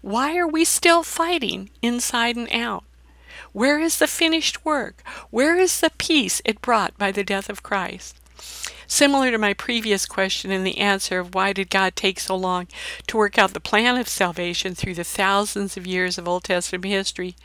Why 0.00 0.36
are 0.36 0.46
we 0.46 0.64
still 0.64 1.02
fighting 1.02 1.70
inside 1.82 2.36
and 2.36 2.48
out? 2.52 2.84
Where 3.52 3.78
is 3.78 3.98
the 3.98 4.06
finished 4.06 4.64
work? 4.64 5.02
Where 5.30 5.56
is 5.56 5.80
the 5.80 5.90
peace 5.98 6.40
it 6.44 6.62
brought 6.62 6.96
by 6.96 7.12
the 7.12 7.24
death 7.24 7.48
of 7.48 7.62
Christ? 7.62 8.20
Similar 8.86 9.30
to 9.30 9.38
my 9.38 9.54
previous 9.54 10.06
question 10.06 10.50
and 10.50 10.66
the 10.66 10.78
answer 10.78 11.18
of 11.18 11.34
why 11.34 11.52
did 11.52 11.70
God 11.70 11.96
take 11.96 12.20
so 12.20 12.36
long 12.36 12.68
to 13.06 13.16
work 13.16 13.38
out 13.38 13.52
the 13.52 13.60
plan 13.60 13.96
of 13.96 14.08
salvation 14.08 14.74
through 14.74 14.94
the 14.94 15.04
thousands 15.04 15.76
of 15.76 15.86
years 15.86 16.18
of 16.18 16.28
Old 16.28 16.44
Testament 16.44 16.84
history, 16.84 17.36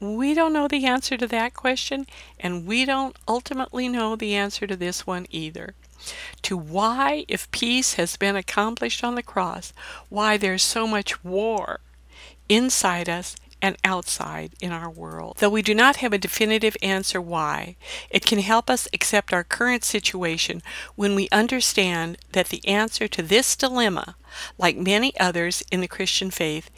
we 0.00 0.34
don't 0.34 0.52
know 0.52 0.68
the 0.68 0.86
answer 0.86 1.16
to 1.16 1.26
that 1.28 1.54
question, 1.54 2.06
and 2.38 2.66
we 2.66 2.84
don't 2.84 3.16
ultimately 3.26 3.88
know 3.88 4.16
the 4.16 4.34
answer 4.34 4.66
to 4.66 4.76
this 4.76 5.06
one 5.06 5.26
either. 5.30 5.74
To 6.42 6.56
why, 6.56 7.24
if 7.28 7.50
peace 7.50 7.94
has 7.94 8.16
been 8.16 8.36
accomplished 8.36 9.02
on 9.02 9.14
the 9.14 9.22
cross, 9.22 9.72
why 10.08 10.36
there's 10.36 10.62
so 10.62 10.86
much 10.86 11.24
war 11.24 11.80
inside 12.48 13.08
us 13.08 13.36
and 13.64 13.78
outside 13.82 14.52
in 14.60 14.72
our 14.72 14.90
world. 14.90 15.38
Though 15.38 15.48
we 15.48 15.62
do 15.62 15.74
not 15.74 15.96
have 15.96 16.12
a 16.12 16.18
definitive 16.18 16.76
answer 16.82 17.18
why, 17.18 17.76
it 18.10 18.26
can 18.26 18.40
help 18.40 18.68
us 18.68 18.86
accept 18.92 19.32
our 19.32 19.42
current 19.42 19.84
situation 19.84 20.62
when 20.96 21.14
we 21.14 21.30
understand 21.32 22.18
that 22.32 22.48
the 22.48 22.62
answer 22.68 23.08
to 23.08 23.22
this 23.22 23.56
dilemma, 23.56 24.16
like 24.58 24.76
many 24.76 25.18
others 25.18 25.62
in 25.72 25.80
the 25.80 25.88
Christian 25.88 26.30
faith, 26.30 26.70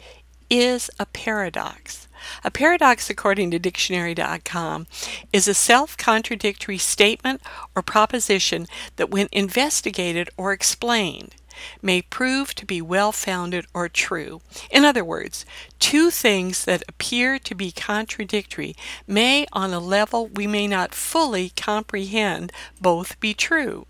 is 0.49 0.89
a 0.97 1.05
paradox. 1.05 2.07
A 2.45 2.51
paradox, 2.51 3.09
according 3.09 3.51
to 3.51 3.59
dictionary.com, 3.59 4.87
is 5.33 5.45
a 5.49 5.53
self 5.53 5.97
contradictory 5.97 6.77
statement 6.77 7.41
or 7.75 7.81
proposition 7.81 8.65
that, 8.95 9.09
when 9.09 9.27
investigated 9.33 10.29
or 10.37 10.53
explained, 10.53 11.35
may 11.81 12.01
prove 12.01 12.53
to 12.55 12.65
be 12.65 12.81
well 12.81 13.11
founded 13.11 13.65
or 13.73 13.89
true. 13.89 14.41
In 14.71 14.85
other 14.85 15.03
words, 15.03 15.45
two 15.79 16.09
things 16.09 16.65
that 16.65 16.83
appear 16.87 17.39
to 17.39 17.55
be 17.55 17.71
contradictory 17.71 18.75
may, 19.05 19.45
on 19.53 19.73
a 19.73 19.79
level 19.79 20.27
we 20.27 20.47
may 20.47 20.67
not 20.67 20.95
fully 20.95 21.51
comprehend, 21.55 22.51
both 22.81 23.19
be 23.19 23.33
true. 23.33 23.87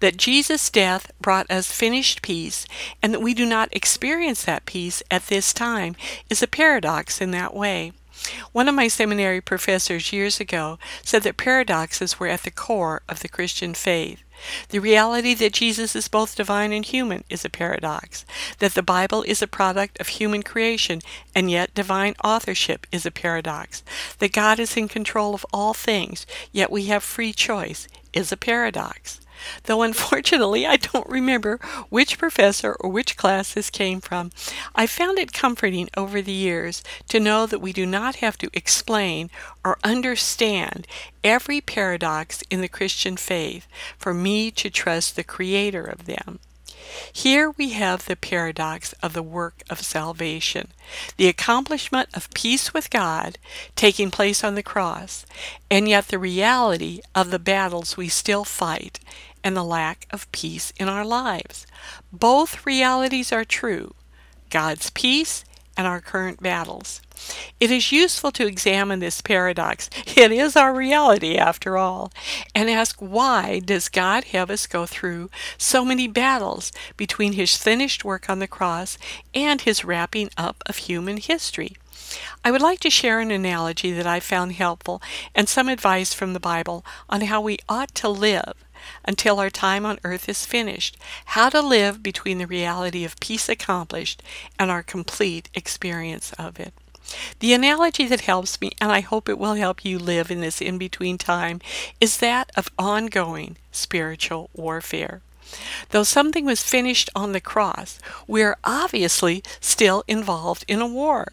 That 0.00 0.16
Jesus' 0.16 0.70
death 0.70 1.12
brought 1.20 1.50
us 1.50 1.72
finished 1.72 2.20
peace, 2.22 2.66
and 3.02 3.14
that 3.14 3.20
we 3.20 3.32
do 3.32 3.46
not 3.46 3.68
experience 3.72 4.44
that 4.44 4.66
peace 4.66 5.02
at 5.10 5.28
this 5.28 5.52
time, 5.52 5.96
is 6.28 6.42
a 6.42 6.48
paradox 6.48 7.20
in 7.20 7.30
that 7.30 7.54
way. 7.54 7.92
One 8.52 8.68
of 8.68 8.74
my 8.74 8.88
seminary 8.88 9.40
professors 9.40 10.12
years 10.12 10.38
ago 10.38 10.78
said 11.02 11.22
that 11.22 11.36
paradoxes 11.36 12.20
were 12.20 12.28
at 12.28 12.42
the 12.42 12.50
core 12.50 13.02
of 13.08 13.20
the 13.20 13.28
Christian 13.28 13.74
faith. 13.74 14.22
The 14.70 14.78
reality 14.78 15.34
that 15.34 15.52
Jesus 15.52 15.94
is 15.94 16.08
both 16.08 16.36
divine 16.36 16.72
and 16.72 16.84
human 16.84 17.24
is 17.28 17.44
a 17.44 17.50
paradox. 17.50 18.24
That 18.58 18.74
the 18.74 18.82
Bible 18.82 19.22
is 19.22 19.42
a 19.42 19.46
product 19.46 20.00
of 20.00 20.08
human 20.08 20.42
creation 20.42 21.00
and 21.34 21.50
yet 21.50 21.74
divine 21.74 22.14
authorship 22.24 22.86
is 22.92 23.06
a 23.06 23.10
paradox. 23.10 23.82
That 24.18 24.32
God 24.32 24.58
is 24.58 24.76
in 24.76 24.88
control 24.88 25.34
of 25.34 25.46
all 25.52 25.74
things, 25.74 26.26
yet 26.52 26.70
we 26.70 26.86
have 26.86 27.02
free 27.02 27.32
choice 27.32 27.88
is 28.12 28.32
a 28.32 28.36
paradox 28.36 29.20
though 29.64 29.82
unfortunately 29.82 30.66
I 30.66 30.76
don't 30.76 31.08
remember 31.08 31.58
which 31.88 32.18
professor 32.18 32.76
or 32.80 32.90
which 32.90 33.16
class 33.16 33.52
this 33.52 33.70
came 33.70 34.00
from. 34.00 34.30
I 34.74 34.86
found 34.86 35.18
it 35.18 35.32
comforting 35.32 35.88
over 35.96 36.20
the 36.22 36.32
years 36.32 36.82
to 37.08 37.20
know 37.20 37.46
that 37.46 37.60
we 37.60 37.72
do 37.72 37.86
not 37.86 38.16
have 38.16 38.38
to 38.38 38.50
explain 38.52 39.30
or 39.64 39.78
understand 39.84 40.86
every 41.24 41.60
paradox 41.60 42.42
in 42.50 42.60
the 42.60 42.68
Christian 42.68 43.16
faith 43.16 43.66
for 43.98 44.12
me 44.12 44.50
to 44.52 44.70
trust 44.70 45.16
the 45.16 45.24
Creator 45.24 45.84
of 45.84 46.06
them. 46.06 46.40
Here 47.12 47.50
we 47.50 47.70
have 47.70 48.04
the 48.04 48.16
paradox 48.16 48.92
of 49.02 49.12
the 49.12 49.22
work 49.22 49.62
of 49.70 49.80
salvation, 49.80 50.72
the 51.16 51.28
accomplishment 51.28 52.08
of 52.12 52.30
peace 52.34 52.74
with 52.74 52.90
God 52.90 53.38
taking 53.76 54.10
place 54.10 54.44
on 54.44 54.56
the 54.56 54.62
cross, 54.62 55.24
and 55.70 55.88
yet 55.88 56.08
the 56.08 56.18
reality 56.18 57.00
of 57.14 57.30
the 57.30 57.38
battles 57.38 57.96
we 57.96 58.08
still 58.08 58.44
fight 58.44 59.00
and 59.44 59.56
the 59.56 59.64
lack 59.64 60.06
of 60.10 60.30
peace 60.32 60.72
in 60.78 60.88
our 60.88 61.04
lives. 61.04 61.66
Both 62.12 62.66
realities 62.66 63.32
are 63.32 63.44
true 63.44 63.94
God's 64.50 64.90
peace 64.90 65.44
and 65.76 65.86
our 65.86 66.00
current 66.00 66.42
battles. 66.42 67.00
It 67.60 67.70
is 67.70 67.92
useful 67.92 68.30
to 68.32 68.46
examine 68.46 68.98
this 68.98 69.20
paradox. 69.20 69.88
It 70.16 70.30
is 70.30 70.56
our 70.56 70.74
reality 70.74 71.36
after 71.36 71.78
all, 71.78 72.12
and 72.54 72.68
ask 72.68 72.98
why 72.98 73.60
does 73.60 73.88
God 73.88 74.24
have 74.24 74.50
us 74.50 74.66
go 74.66 74.86
through 74.86 75.30
so 75.56 75.84
many 75.84 76.06
battles 76.08 76.72
between 76.96 77.32
his 77.32 77.56
finished 77.56 78.04
work 78.04 78.28
on 78.28 78.38
the 78.38 78.46
cross 78.46 78.98
and 79.34 79.60
his 79.60 79.84
wrapping 79.84 80.30
up 80.36 80.62
of 80.66 80.76
human 80.76 81.16
history? 81.16 81.76
I 82.44 82.50
would 82.50 82.60
like 82.60 82.80
to 82.80 82.90
share 82.90 83.20
an 83.20 83.30
analogy 83.30 83.92
that 83.92 84.06
I 84.06 84.20
found 84.20 84.52
helpful 84.52 85.00
and 85.34 85.48
some 85.48 85.68
advice 85.68 86.12
from 86.12 86.34
the 86.34 86.40
Bible 86.40 86.84
on 87.08 87.22
how 87.22 87.40
we 87.40 87.58
ought 87.68 87.94
to 87.96 88.08
live 88.08 88.52
until 89.04 89.38
our 89.38 89.50
time 89.50 89.84
on 89.86 89.98
earth 90.04 90.28
is 90.28 90.46
finished, 90.46 90.96
how 91.26 91.48
to 91.48 91.60
live 91.60 92.02
between 92.02 92.38
the 92.38 92.46
reality 92.46 93.04
of 93.04 93.20
peace 93.20 93.48
accomplished 93.48 94.22
and 94.58 94.70
our 94.70 94.82
complete 94.82 95.48
experience 95.54 96.32
of 96.34 96.58
it. 96.58 96.72
The 97.40 97.52
analogy 97.52 98.06
that 98.06 98.22
helps 98.22 98.60
me, 98.60 98.70
and 98.80 98.92
I 98.92 99.00
hope 99.00 99.28
it 99.28 99.38
will 99.38 99.54
help 99.54 99.84
you 99.84 99.98
live 99.98 100.30
in 100.30 100.40
this 100.40 100.60
in 100.60 100.78
between 100.78 101.18
time, 101.18 101.60
is 102.00 102.18
that 102.18 102.50
of 102.56 102.70
ongoing 102.78 103.56
spiritual 103.70 104.50
warfare. 104.54 105.20
Though 105.90 106.04
something 106.04 106.44
was 106.44 106.62
finished 106.62 107.10
on 107.14 107.32
the 107.32 107.40
cross, 107.40 107.98
we 108.26 108.42
are 108.42 108.58
obviously 108.64 109.42
still 109.60 110.04
involved 110.08 110.64
in 110.66 110.80
a 110.80 110.86
war. 110.86 111.32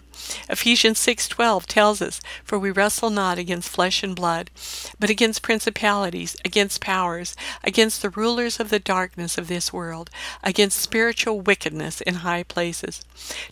Ephesians 0.50 1.00
6:12 1.00 1.66
tells 1.66 2.02
us, 2.02 2.20
"For 2.44 2.60
we 2.60 2.72
wrestle 2.72 3.10
not 3.10 3.38
against 3.38 3.70
flesh 3.70 4.04
and 4.04 4.16
blood, 4.16 4.52
but 5.00 5.10
against 5.10 5.42
principalities, 5.42 6.36
against 6.44 6.82
powers, 6.82 7.36
against 7.64 8.02
the 8.02 8.10
rulers 8.10 8.60
of 8.60 8.70
the 8.70 8.80
darkness 8.80 9.38
of 9.38 9.48
this 9.48 9.72
world, 9.72 10.10
against 10.44 10.82
spiritual 10.82 11.40
wickedness 11.40 12.02
in 12.02 12.16
high 12.16 12.44
places." 12.44 13.02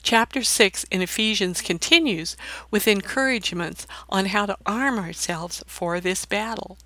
Chapter 0.03 0.43
6 0.43 0.83
in 0.91 1.01
Ephesians 1.01 1.61
continues 1.61 2.35
with 2.69 2.87
encouragements 2.87 3.87
on 4.09 4.25
how 4.27 4.45
to 4.45 4.57
arm 4.65 4.99
ourselves 4.99 5.63
for 5.67 6.01
this 6.01 6.25
battle. 6.25 6.77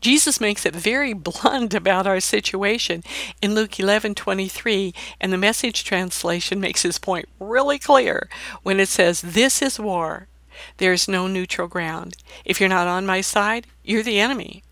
Jesus 0.00 0.40
makes 0.40 0.66
it 0.66 0.74
very 0.74 1.14
blunt 1.14 1.72
about 1.72 2.06
our 2.06 2.20
situation 2.20 3.02
in 3.40 3.54
Luke 3.54 3.78
11:23, 3.78 4.92
and 5.20 5.32
the 5.32 5.38
message 5.38 5.84
translation 5.84 6.60
makes 6.60 6.82
his 6.82 6.98
point 6.98 7.28
really 7.40 7.78
clear 7.78 8.28
when 8.62 8.78
it 8.78 8.88
says, 8.88 9.22
"This 9.22 9.62
is 9.62 9.80
war. 9.80 10.28
There's 10.76 11.08
no 11.08 11.26
neutral 11.26 11.66
ground. 11.66 12.16
If 12.44 12.60
you're 12.60 12.68
not 12.68 12.86
on 12.86 13.06
my 13.06 13.22
side, 13.22 13.66
you're 13.82 14.02
the 14.02 14.20
enemy. 14.20 14.62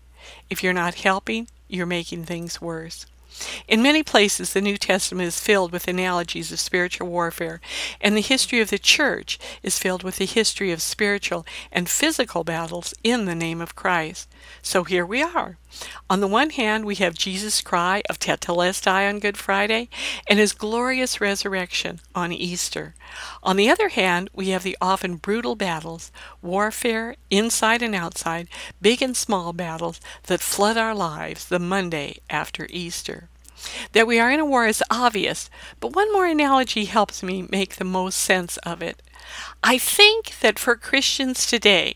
If 0.49 0.63
you're 0.63 0.73
not 0.73 0.95
helping, 0.95 1.47
you're 1.67 1.87
making 1.87 2.25
things 2.25 2.61
worse." 2.61 3.07
In 3.67 3.81
many 3.81 4.03
places, 4.03 4.53
the 4.53 4.61
New 4.61 4.77
Testament 4.77 5.27
is 5.27 5.39
filled 5.39 5.71
with 5.71 5.87
analogies 5.87 6.51
of 6.51 6.59
spiritual 6.59 7.07
warfare, 7.07 7.61
and 7.99 8.15
the 8.15 8.21
history 8.21 8.59
of 8.59 8.69
the 8.69 8.77
church 8.77 9.39
is 9.63 9.79
filled 9.79 10.03
with 10.03 10.17
the 10.17 10.27
history 10.27 10.71
of 10.71 10.83
spiritual 10.83 11.43
and 11.71 11.89
physical 11.89 12.43
battles 12.43 12.93
in 13.03 13.25
the 13.25 13.33
name 13.33 13.59
of 13.59 13.75
Christ. 13.75 14.29
So 14.61 14.83
here 14.83 15.05
we 15.05 15.21
are. 15.21 15.57
On 16.09 16.19
the 16.19 16.27
one 16.27 16.51
hand, 16.51 16.85
we 16.85 16.95
have 16.95 17.15
Jesus' 17.15 17.61
cry 17.61 18.01
of 18.09 18.19
Tetelestai 18.19 19.07
on 19.09 19.19
Good 19.19 19.37
Friday 19.37 19.89
and 20.27 20.39
his 20.39 20.53
glorious 20.53 21.19
resurrection 21.19 21.99
on 22.15 22.31
Easter. 22.31 22.95
On 23.41 23.57
the 23.57 23.69
other 23.69 23.89
hand, 23.89 24.29
we 24.33 24.49
have 24.49 24.63
the 24.63 24.77
often 24.81 25.15
brutal 25.17 25.55
battles, 25.55 26.11
warfare, 26.41 27.15
inside 27.29 27.81
and 27.81 27.95
outside, 27.95 28.47
big 28.81 29.01
and 29.01 29.17
small 29.17 29.53
battles 29.53 29.99
that 30.23 30.41
flood 30.41 30.77
our 30.77 30.95
lives 30.95 31.45
the 31.45 31.59
Monday 31.59 32.17
after 32.29 32.67
Easter. 32.69 33.29
That 33.93 34.07
we 34.07 34.19
are 34.19 34.31
in 34.31 34.39
a 34.39 34.45
war 34.45 34.67
is 34.67 34.83
obvious, 34.89 35.49
but 35.79 35.95
one 35.95 36.11
more 36.11 36.25
analogy 36.25 36.85
helps 36.85 37.23
me 37.23 37.47
make 37.49 37.75
the 37.75 37.85
most 37.85 38.17
sense 38.17 38.57
of 38.57 38.81
it. 38.81 39.01
I 39.63 39.77
think 39.77 40.39
that 40.41 40.59
for 40.59 40.75
Christians 40.75 41.45
today, 41.45 41.95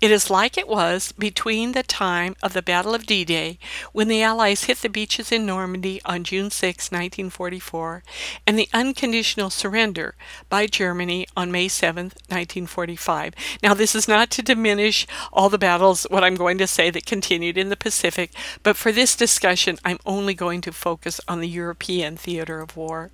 it 0.00 0.10
is 0.10 0.30
like 0.30 0.56
it 0.56 0.68
was 0.68 1.12
between 1.12 1.72
the 1.72 1.82
time 1.82 2.36
of 2.42 2.52
the 2.52 2.62
Battle 2.62 2.94
of 2.94 3.06
D 3.06 3.24
Day, 3.24 3.58
when 3.92 4.08
the 4.08 4.22
Allies 4.22 4.64
hit 4.64 4.78
the 4.78 4.88
beaches 4.88 5.32
in 5.32 5.46
Normandy 5.46 6.00
on 6.04 6.24
June 6.24 6.50
6, 6.50 6.90
1944, 6.90 8.02
and 8.46 8.58
the 8.58 8.68
unconditional 8.72 9.50
surrender 9.50 10.14
by 10.48 10.66
Germany 10.66 11.26
on 11.36 11.50
May 11.50 11.68
7, 11.68 12.06
1945. 12.28 13.34
Now, 13.62 13.74
this 13.74 13.94
is 13.94 14.08
not 14.08 14.30
to 14.30 14.42
diminish 14.42 15.06
all 15.32 15.48
the 15.48 15.58
battles, 15.58 16.04
what 16.10 16.24
I'm 16.24 16.36
going 16.36 16.58
to 16.58 16.66
say, 16.66 16.90
that 16.90 17.06
continued 17.06 17.58
in 17.58 17.68
the 17.68 17.76
Pacific, 17.76 18.30
but 18.62 18.76
for 18.76 18.92
this 18.92 19.16
discussion, 19.16 19.78
I'm 19.84 19.98
only 20.06 20.34
going 20.34 20.60
to 20.62 20.72
focus 20.72 21.20
on 21.28 21.40
the 21.40 21.48
European 21.48 22.16
theater 22.16 22.60
of 22.60 22.76
war. 22.76 23.10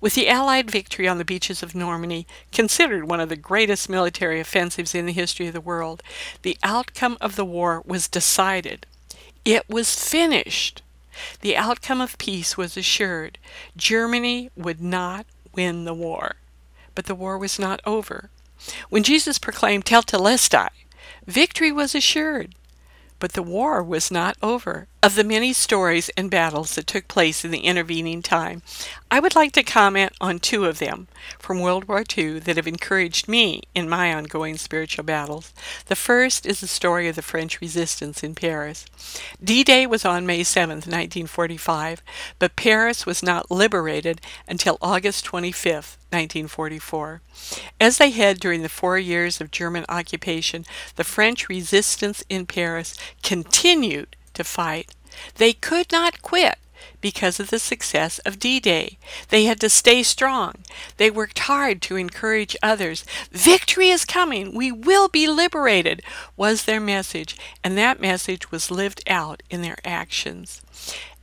With 0.00 0.14
the 0.14 0.28
Allied 0.28 0.70
victory 0.70 1.08
on 1.08 1.18
the 1.18 1.24
beaches 1.24 1.62
of 1.62 1.74
Normandy, 1.74 2.26
considered 2.52 3.08
one 3.08 3.20
of 3.20 3.28
the 3.28 3.36
greatest 3.36 3.88
military 3.88 4.40
offensives 4.40 4.94
in 4.94 5.06
the 5.06 5.12
history 5.12 5.48
of 5.48 5.52
the 5.52 5.60
world, 5.60 6.02
the 6.42 6.56
outcome 6.62 7.18
of 7.20 7.36
the 7.36 7.44
war 7.44 7.82
was 7.84 8.08
decided. 8.08 8.86
It 9.44 9.68
was 9.68 9.94
finished. 9.98 10.82
The 11.40 11.56
outcome 11.56 12.00
of 12.00 12.18
peace 12.18 12.56
was 12.56 12.76
assured. 12.76 13.38
Germany 13.76 14.50
would 14.56 14.80
not 14.80 15.26
win 15.54 15.84
the 15.84 15.94
war. 15.94 16.36
But 16.94 17.06
the 17.06 17.14
war 17.14 17.38
was 17.38 17.58
not 17.58 17.80
over. 17.84 18.30
When 18.88 19.02
Jesus 19.02 19.38
proclaimed 19.38 19.84
Tetelestai, 19.84 20.68
victory 21.26 21.72
was 21.72 21.94
assured. 21.94 22.54
But 23.18 23.32
the 23.32 23.42
war 23.42 23.82
was 23.82 24.10
not 24.10 24.36
over. 24.42 24.86
Of 25.00 25.14
the 25.14 25.22
many 25.22 25.52
stories 25.52 26.08
and 26.16 26.28
battles 26.28 26.74
that 26.74 26.88
took 26.88 27.06
place 27.06 27.44
in 27.44 27.52
the 27.52 27.60
intervening 27.60 28.20
time, 28.20 28.62
I 29.12 29.20
would 29.20 29.36
like 29.36 29.52
to 29.52 29.62
comment 29.62 30.12
on 30.20 30.40
two 30.40 30.64
of 30.64 30.80
them 30.80 31.06
from 31.38 31.60
World 31.60 31.86
War 31.86 32.02
II 32.16 32.40
that 32.40 32.56
have 32.56 32.66
encouraged 32.66 33.28
me 33.28 33.62
in 33.76 33.88
my 33.88 34.12
ongoing 34.12 34.58
spiritual 34.58 35.04
battles. 35.04 35.54
The 35.86 35.94
first 35.94 36.44
is 36.44 36.60
the 36.60 36.66
story 36.66 37.06
of 37.06 37.14
the 37.14 37.22
French 37.22 37.60
resistance 37.60 38.24
in 38.24 38.34
Paris. 38.34 38.86
D 39.42 39.62
Day 39.62 39.86
was 39.86 40.04
on 40.04 40.26
May 40.26 40.42
7, 40.42 40.78
1945, 40.78 42.02
but 42.40 42.56
Paris 42.56 43.06
was 43.06 43.22
not 43.22 43.52
liberated 43.52 44.20
until 44.48 44.78
August 44.82 45.24
25, 45.26 45.96
1944. 46.10 47.22
As 47.80 47.98
they 47.98 48.10
had 48.10 48.40
during 48.40 48.62
the 48.62 48.68
four 48.68 48.98
years 48.98 49.40
of 49.40 49.52
German 49.52 49.84
occupation, 49.88 50.64
the 50.96 51.04
French 51.04 51.48
resistance 51.48 52.24
in 52.28 52.46
Paris 52.46 52.96
continued 53.22 54.16
to 54.38 54.44
fight. 54.44 54.94
They 55.34 55.52
could 55.52 55.92
not 55.92 56.22
quit 56.22 56.56
because 57.00 57.38
of 57.38 57.50
the 57.50 57.58
success 57.58 58.18
of 58.20 58.38
D 58.38 58.60
Day. 58.60 58.98
They 59.28 59.44
had 59.44 59.60
to 59.60 59.68
stay 59.68 60.02
strong. 60.02 60.54
They 60.96 61.10
worked 61.10 61.40
hard 61.40 61.82
to 61.82 61.96
encourage 61.96 62.56
others. 62.62 63.04
Victory 63.30 63.90
is 63.90 64.04
coming. 64.04 64.54
We 64.54 64.72
will 64.72 65.08
be 65.08 65.28
liberated, 65.28 66.02
was 66.36 66.64
their 66.64 66.80
message, 66.80 67.36
and 67.62 67.76
that 67.76 68.00
message 68.00 68.50
was 68.50 68.70
lived 68.70 69.02
out 69.06 69.42
in 69.50 69.62
their 69.62 69.78
actions. 69.84 70.62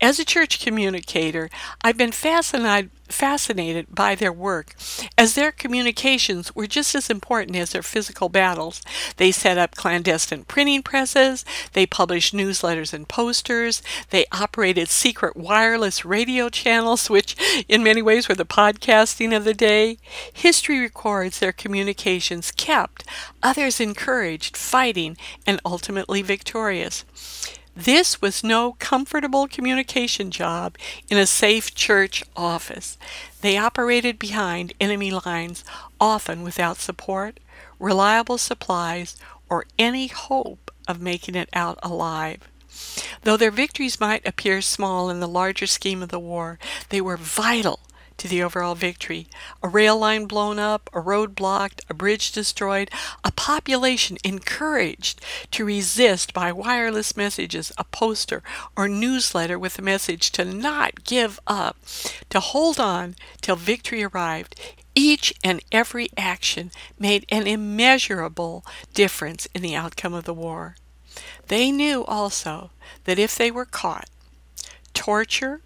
As 0.06 0.20
a 0.20 0.24
church 0.24 0.63
communicator, 0.63 1.50
I've 1.84 1.98
been 1.98 2.12
fascinated 2.12 2.91
fascinated 3.10 3.88
by 3.89 4.13
their 4.13 4.32
work, 4.32 4.76
as 5.18 5.34
their 5.34 5.52
communications 5.52 6.56
were 6.56 6.68
just 6.68 6.94
as 6.94 7.10
important 7.10 7.58
as 7.58 7.72
their 7.72 7.82
physical 7.82 8.30
battles. 8.30 8.84
They 9.18 9.32
set 9.32 9.58
up 9.58 9.74
clandestine 9.74 10.44
printing 10.44 10.84
presses, 10.84 11.44
they 11.74 11.88
published 11.88 12.36
newsletters 12.36 12.94
and 12.94 13.08
posters, 13.08 13.82
they 14.12 14.28
operated 14.32 14.89
secret 14.89 15.36
wireless 15.36 16.06
radio 16.06 16.50
channels, 16.50 17.10
which 17.10 17.36
in 17.68 17.84
many 17.84 18.04
ways 18.04 18.28
were 18.30 18.36
the 18.36 18.46
podcasting 18.46 19.36
of 19.36 19.44
the 19.44 19.56
day. 19.56 19.98
History 20.32 20.80
records 20.80 21.39
their 21.39 21.52
communications 21.52 22.52
kept, 22.52 23.06
others 23.41 23.80
encouraged, 23.80 24.56
fighting, 24.56 25.18
and 25.48 25.60
ultimately 25.65 26.22
victorious. 26.22 27.06
This 27.76 28.22
was 28.22 28.42
no 28.42 28.74
comfortable 28.80 29.50
communication 29.50 30.32
job 30.32 30.78
in 31.10 31.18
a 31.18 31.26
safe 31.26 31.76
church 31.76 32.24
office. 32.34 32.98
They 33.42 33.58
operated 33.58 34.18
behind 34.18 34.74
enemy 34.80 35.12
lines, 35.12 35.66
often 36.00 36.42
without 36.42 36.78
support, 36.78 37.42
reliable 37.78 38.38
supplies, 38.38 39.18
or 39.50 39.66
any 39.78 40.08
hope 40.08 40.72
of 40.88 41.02
making 41.02 41.36
it 41.36 41.50
out 41.52 41.78
alive. 41.84 42.48
Though 43.24 43.38
their 43.38 43.52
victories 43.52 44.00
might 44.00 44.26
appear 44.26 44.62
small 44.62 45.10
in 45.10 45.20
the 45.20 45.28
larger 45.28 45.68
scheme 45.68 46.02
of 46.02 46.10
the 46.10 46.20
war, 46.20 46.58
they 46.90 47.02
were 47.02 47.18
vital 47.18 47.82
to 48.17 48.28
the 48.28 48.41
overall 48.41 48.75
victory. 48.75 49.28
A 49.62 49.67
rail 49.67 49.97
line 49.97 50.25
blown 50.25 50.60
up, 50.60 50.89
a 50.93 50.99
road 50.99 51.36
blocked, 51.36 51.82
a 51.89 51.93
bridge 51.93 52.32
destroyed, 52.32 52.89
a 53.23 53.32
population 53.32 54.17
encouraged 54.23 55.21
to 55.51 55.65
resist 55.65 56.34
by 56.34 56.51
wireless 56.51 57.17
messages, 57.17 57.71
a 57.78 57.84
poster, 57.84 58.41
or 58.75 58.88
newsletter 58.88 59.60
with 59.60 59.78
a 59.80 59.82
message 59.82 60.32
to 60.32 60.45
not 60.45 61.04
give 61.04 61.39
up, 61.47 61.78
to 62.30 62.39
hold 62.39 62.80
on 62.80 63.15
till 63.41 63.56
victory 63.56 64.04
arrived. 64.04 64.60
Each 64.95 65.34
and 65.43 65.62
every 65.71 66.10
action 66.15 66.71
made 66.97 67.25
an 67.30 67.47
immeasurable 67.47 68.65
difference 68.93 69.45
in 69.54 69.62
the 69.62 69.75
outcome 69.75 70.13
of 70.13 70.23
the 70.23 70.34
war. 70.34 70.78
They 71.47 71.71
knew 71.71 72.06
also 72.06 72.71
that 73.04 73.19
if 73.19 73.36
they 73.36 73.51
were 73.51 73.65
caught, 73.65 74.10
torture, 74.93 75.62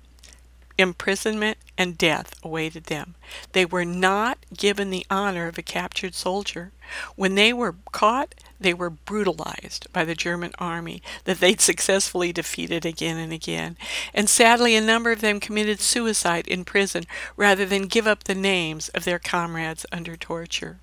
imprisonment, 0.79 1.57
and 1.77 1.97
death 1.97 2.33
awaited 2.41 2.85
them. 2.85 3.15
They 3.51 3.65
were 3.65 3.85
not 3.85 4.37
given 4.55 4.89
the 4.89 5.05
honor 5.09 5.47
of 5.47 5.57
a 5.57 5.61
captured 5.61 6.15
soldier. 6.15 6.71
When 7.15 7.35
they 7.35 7.53
were 7.53 7.75
caught, 7.91 8.33
they 8.59 8.73
were 8.73 8.89
brutalized 8.89 9.91
by 9.93 10.05
the 10.05 10.15
German 10.15 10.51
army 10.57 11.01
that 11.25 11.39
they'd 11.39 11.61
successfully 11.61 12.33
defeated 12.33 12.85
again 12.85 13.17
and 13.17 13.31
again. 13.31 13.77
And 14.13 14.29
sadly, 14.29 14.75
a 14.75 14.81
number 14.81 15.11
of 15.11 15.21
them 15.21 15.39
committed 15.39 15.79
suicide 15.79 16.47
in 16.47 16.65
prison 16.65 17.05
rather 17.37 17.65
than 17.65 17.87
give 17.87 18.07
up 18.07 18.23
the 18.23 18.35
names 18.35 18.89
of 18.89 19.05
their 19.05 19.19
comrades 19.19 19.85
under 19.91 20.15
torture. 20.15 20.79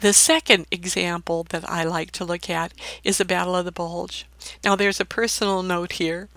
The 0.00 0.12
second 0.12 0.66
example 0.70 1.44
that 1.50 1.68
I 1.68 1.84
like 1.84 2.10
to 2.12 2.24
look 2.24 2.50
at 2.50 2.72
is 3.02 3.18
the 3.18 3.24
Battle 3.24 3.56
of 3.56 3.64
the 3.64 3.72
Bulge. 3.72 4.26
Now, 4.62 4.76
there's 4.76 5.00
a 5.00 5.04
personal 5.04 5.62
note 5.62 5.92
here. 5.92 6.28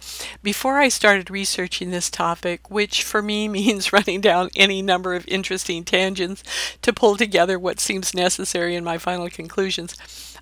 Before 0.41 0.79
I 0.79 0.89
started 0.89 1.29
researching 1.29 1.91
this 1.91 2.09
topic, 2.09 2.69
which 2.71 3.03
for 3.03 3.21
me 3.21 3.47
means 3.59 3.93
running 3.93 4.21
down 4.21 4.49
any 4.55 4.81
number 4.81 5.13
of 5.13 5.27
interesting 5.27 5.83
tangents 5.83 6.43
to 6.81 6.93
pull 6.93 7.15
together 7.15 7.59
what 7.59 7.79
seems 7.79 8.13
necessary 8.13 8.75
in 8.75 8.83
my 8.83 8.97
final 8.97 9.29
conclusions, 9.29 9.95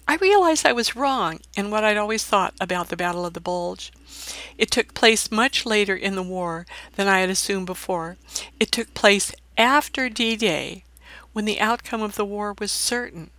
I 0.07 0.15
realized 0.15 0.65
I 0.65 0.71
was 0.71 0.95
wrong 0.95 1.41
in 1.57 1.69
what 1.69 1.83
I'd 1.83 1.97
always 1.97 2.23
thought 2.23 2.53
about 2.61 2.87
the 2.87 2.95
Battle 2.95 3.25
of 3.25 3.33
the 3.33 3.41
Bulge. 3.41 3.91
It 4.57 4.71
took 4.71 4.93
place 4.93 5.29
much 5.31 5.65
later 5.65 5.95
in 5.95 6.15
the 6.15 6.23
war 6.23 6.65
than 6.95 7.09
I 7.09 7.19
had 7.19 7.29
assumed 7.29 7.65
before. 7.65 8.15
It 8.57 8.71
took 8.71 8.93
place 8.93 9.33
after 9.57 10.07
D 10.07 10.37
Day, 10.37 10.85
when 11.37 11.45
the 11.45 11.61
outcome 11.61 12.01
of 12.01 12.15
the 12.15 12.25
war 12.25 12.55
was 12.57 12.71
certain. 12.71 13.29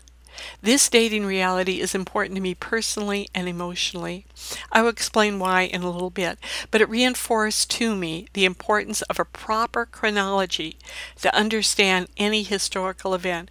This 0.63 0.89
dating 0.89 1.27
reality 1.27 1.81
is 1.81 1.97
important 1.97 2.37
to 2.37 2.41
me 2.41 2.55
personally 2.55 3.29
and 3.35 3.49
emotionally. 3.49 4.25
I 4.71 4.83
will 4.83 4.89
explain 4.89 5.41
why 5.41 5.63
in 5.63 5.83
a 5.83 5.91
little 5.91 6.09
bit, 6.09 6.39
but 6.71 6.81
it 6.81 6.89
reinforced 6.89 7.73
to 7.73 7.97
me 7.97 8.29
the 8.35 8.45
importance 8.45 9.03
of 9.03 9.19
a 9.19 9.25
proper 9.25 9.85
chronology 9.85 10.77
to 11.23 11.35
understand 11.35 12.07
any 12.17 12.45
historical 12.45 13.17
event, 13.17 13.51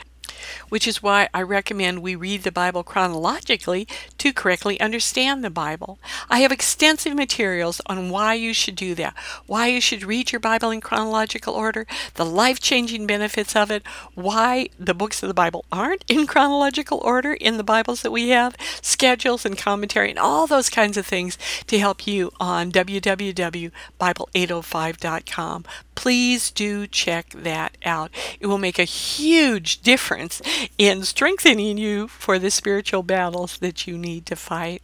which 0.70 0.88
is 0.88 1.04
why 1.04 1.28
I 1.34 1.42
recommend 1.42 2.02
we 2.02 2.16
read 2.16 2.44
the 2.44 2.52
Bible 2.52 2.84
chronologically 2.84 3.88
to 4.18 4.34
correctly 4.34 4.80
understand 4.80 5.44
the 5.44 5.50
Bible. 5.50 6.00
I 6.30 6.40
have 6.40 6.52
extensive 6.52 7.16
materials 7.16 7.82
on 7.86 8.10
why 8.10 8.34
you 8.34 8.54
should 8.54 8.76
do 8.76 8.96
that, 8.96 9.16
why 9.46 9.68
you 9.68 9.82
should 9.82 10.04
read 10.04 10.32
your 10.32 10.40
Bible 10.40 10.72
in 10.72 10.82
chronological 10.82 11.54
order, 11.54 11.86
the 12.16 12.26
life 12.26 12.60
changing 12.60 13.08
benefits 13.08 13.56
of 13.56 13.72
it, 13.72 13.84
why 14.16 14.70
the 14.80 14.94
books 14.94 15.24
of 15.24 15.28
the 15.28 15.34
Bible 15.34 15.66
aren't 15.72 16.04
in 16.08 16.28
chronological 16.28 17.00
order 17.00 17.34
in 17.34 17.58
the 17.58 17.64
Bibles 17.64 18.02
that 18.02 18.12
we 18.12 18.30
have, 18.30 18.56
schedules 18.82 19.46
and 19.46 19.58
commentary, 19.58 20.10
and 20.10 20.20
all 20.20 20.48
those 20.48 20.70
kinds 20.70 20.98
of 20.98 21.06
things 21.06 21.38
to 21.68 21.80
help 21.80 22.08
you 22.08 22.32
on 22.40 22.72
www.bible805.com. 22.72 25.66
Please 25.98 26.52
do 26.52 26.86
check 26.86 27.32
that 27.32 27.76
out. 27.84 28.12
It 28.40 28.46
will 28.46 28.60
make 28.60 28.78
a 28.78 28.84
huge 28.84 29.82
difference 29.82 30.44
in 30.78 31.02
strengthening 31.02 31.80
you 31.80 32.08
for 32.08 32.38
the 32.38 32.52
spiritual 32.52 33.02
battles 33.02 33.58
that 33.58 33.88
you 33.88 33.98
need 33.98 34.28
to 34.28 34.36
fight. 34.36 34.84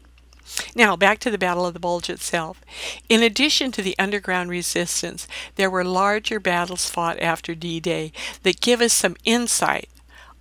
Now, 0.75 0.95
back 0.95 1.19
to 1.19 1.29
the 1.29 1.37
Battle 1.37 1.67
of 1.67 1.75
the 1.75 1.79
Bulge 1.79 2.09
itself. 2.09 2.61
In 3.09 3.21
addition 3.21 3.71
to 3.73 3.83
the 3.83 3.95
underground 3.99 4.49
resistance, 4.49 5.27
there 5.55 5.69
were 5.69 5.85
larger 5.85 6.39
battles 6.39 6.89
fought 6.89 7.19
after 7.19 7.53
D 7.53 7.79
Day 7.79 8.11
that 8.41 8.59
give 8.59 8.81
us 8.81 8.91
some 8.91 9.15
insight 9.23 9.89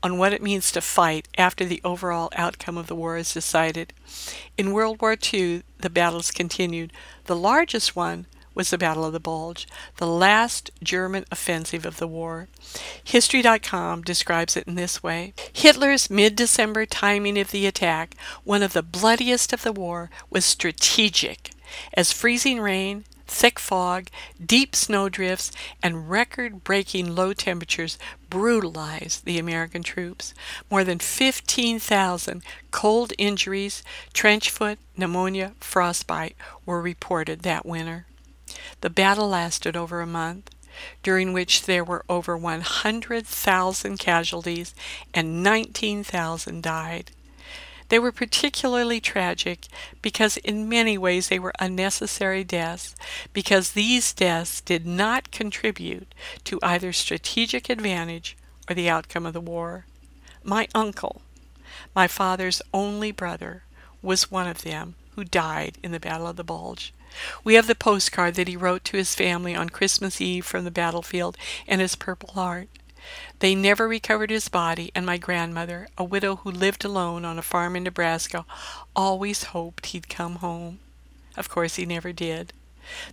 on 0.02 0.16
what 0.16 0.32
it 0.32 0.42
means 0.42 0.72
to 0.72 0.80
fight 0.80 1.28
after 1.37 1.66
the 1.66 1.82
overall 1.85 2.30
outcome 2.35 2.78
of 2.78 2.87
the 2.87 2.96
war 2.96 3.18
is 3.18 3.35
decided. 3.35 3.92
In 4.56 4.72
World 4.72 5.02
War 5.02 5.18
II, 5.32 5.64
the 5.78 5.90
battles 5.90 6.30
continued. 6.30 6.94
The 7.26 7.37
largest 7.37 7.94
one 7.94 8.26
was 8.54 8.70
the 8.70 8.78
Battle 8.78 9.04
of 9.04 9.12
the 9.12 9.20
Bulge, 9.20 9.66
the 9.96 10.06
last 10.06 10.70
German 10.82 11.24
offensive 11.30 11.86
of 11.86 11.98
the 11.98 12.08
war. 12.08 12.48
History.com 13.04 14.02
describes 14.02 14.56
it 14.56 14.66
in 14.66 14.74
this 14.74 15.02
way 15.02 15.34
Hitler's 15.52 16.10
mid 16.10 16.36
December 16.36 16.86
timing 16.86 17.38
of 17.38 17.50
the 17.50 17.66
attack, 17.66 18.14
one 18.44 18.62
of 18.62 18.72
the 18.72 18.82
bloodiest 18.82 19.52
of 19.52 19.62
the 19.62 19.72
war, 19.72 20.10
was 20.30 20.44
strategic, 20.44 21.50
as 21.94 22.12
freezing 22.12 22.60
rain, 22.60 23.04
thick 23.32 23.58
fog, 23.58 24.08
deep 24.44 24.76
snowdrifts, 24.76 25.50
and 25.82 26.10
record 26.10 26.62
breaking 26.62 27.14
low 27.14 27.32
temperatures 27.32 27.98
brutalized 28.28 29.24
the 29.24 29.38
American 29.38 29.82
troops. 29.82 30.34
More 30.70 30.84
than 30.84 30.98
15,000 30.98 32.42
cold 32.70 33.12
injuries, 33.18 33.82
trench 34.12 34.50
foot, 34.50 34.78
pneumonia, 34.96 35.52
frostbite 35.60 36.36
were 36.66 36.82
reported 36.82 37.40
that 37.40 37.66
winter. 37.66 38.06
The 38.80 38.90
battle 38.90 39.28
lasted 39.28 39.76
over 39.76 40.00
a 40.00 40.06
month, 40.06 40.50
during 41.02 41.32
which 41.32 41.64
there 41.64 41.84
were 41.84 42.04
over 42.08 42.36
100,000 42.36 43.98
casualties 43.98 44.74
and 45.12 45.42
19,000 45.42 46.62
died. 46.62 47.10
They 47.88 47.98
were 47.98 48.12
particularly 48.12 49.00
tragic 49.00 49.66
because 50.00 50.38
in 50.38 50.68
many 50.68 50.96
ways 50.96 51.28
they 51.28 51.38
were 51.38 51.52
unnecessary 51.58 52.42
deaths, 52.42 52.94
because 53.34 53.72
these 53.72 54.14
deaths 54.14 54.62
did 54.62 54.86
not 54.86 55.30
contribute 55.30 56.14
to 56.44 56.58
either 56.62 56.94
strategic 56.94 57.68
advantage 57.68 58.36
or 58.68 58.74
the 58.74 58.88
outcome 58.88 59.26
of 59.26 59.34
the 59.34 59.42
war. 59.42 59.84
My 60.42 60.68
uncle, 60.74 61.20
my 61.94 62.08
father's 62.08 62.62
only 62.72 63.12
brother, 63.12 63.64
was 64.00 64.30
one 64.30 64.46
of 64.46 64.62
them 64.62 64.94
who 65.14 65.24
died 65.24 65.76
in 65.82 65.92
the 65.92 66.00
Battle 66.00 66.26
of 66.26 66.36
the 66.36 66.44
Bulge. 66.44 66.94
We 67.44 67.55
have 67.55 67.66
the 67.66 67.75
postcard 67.75 68.35
that 68.35 68.48
he 68.48 68.57
wrote 68.57 68.85
to 68.85 68.96
his 68.96 69.14
family 69.14 69.55
on 69.55 69.70
Christmas 69.70 70.20
Eve 70.20 70.44
from 70.44 70.64
the 70.64 70.70
battlefield 70.70 71.37
and 71.66 71.81
his 71.81 71.94
Purple 71.94 72.31
Heart. 72.31 72.68
They 73.40 73.55
never 73.55 73.88
recovered 73.88 74.31
his 74.31 74.48
body, 74.48 74.92
and 74.94 75.05
my 75.05 75.18
grandmother, 75.18 75.88
a 75.98 76.05
widow 76.05 76.37
who 76.37 76.51
lived 76.51 76.85
alone 76.85 77.25
on 77.25 77.38
a 77.38 77.42
farm 77.42 77.75
in 77.75 77.83
Nebraska, 77.83 78.44
always 78.94 79.44
hoped 79.44 79.87
he'd 79.87 80.09
come 80.09 80.37
home. 80.37 80.79
Of 81.37 81.48
course, 81.48 81.77
he 81.77 81.85
never 81.85 82.12
did. 82.12 82.53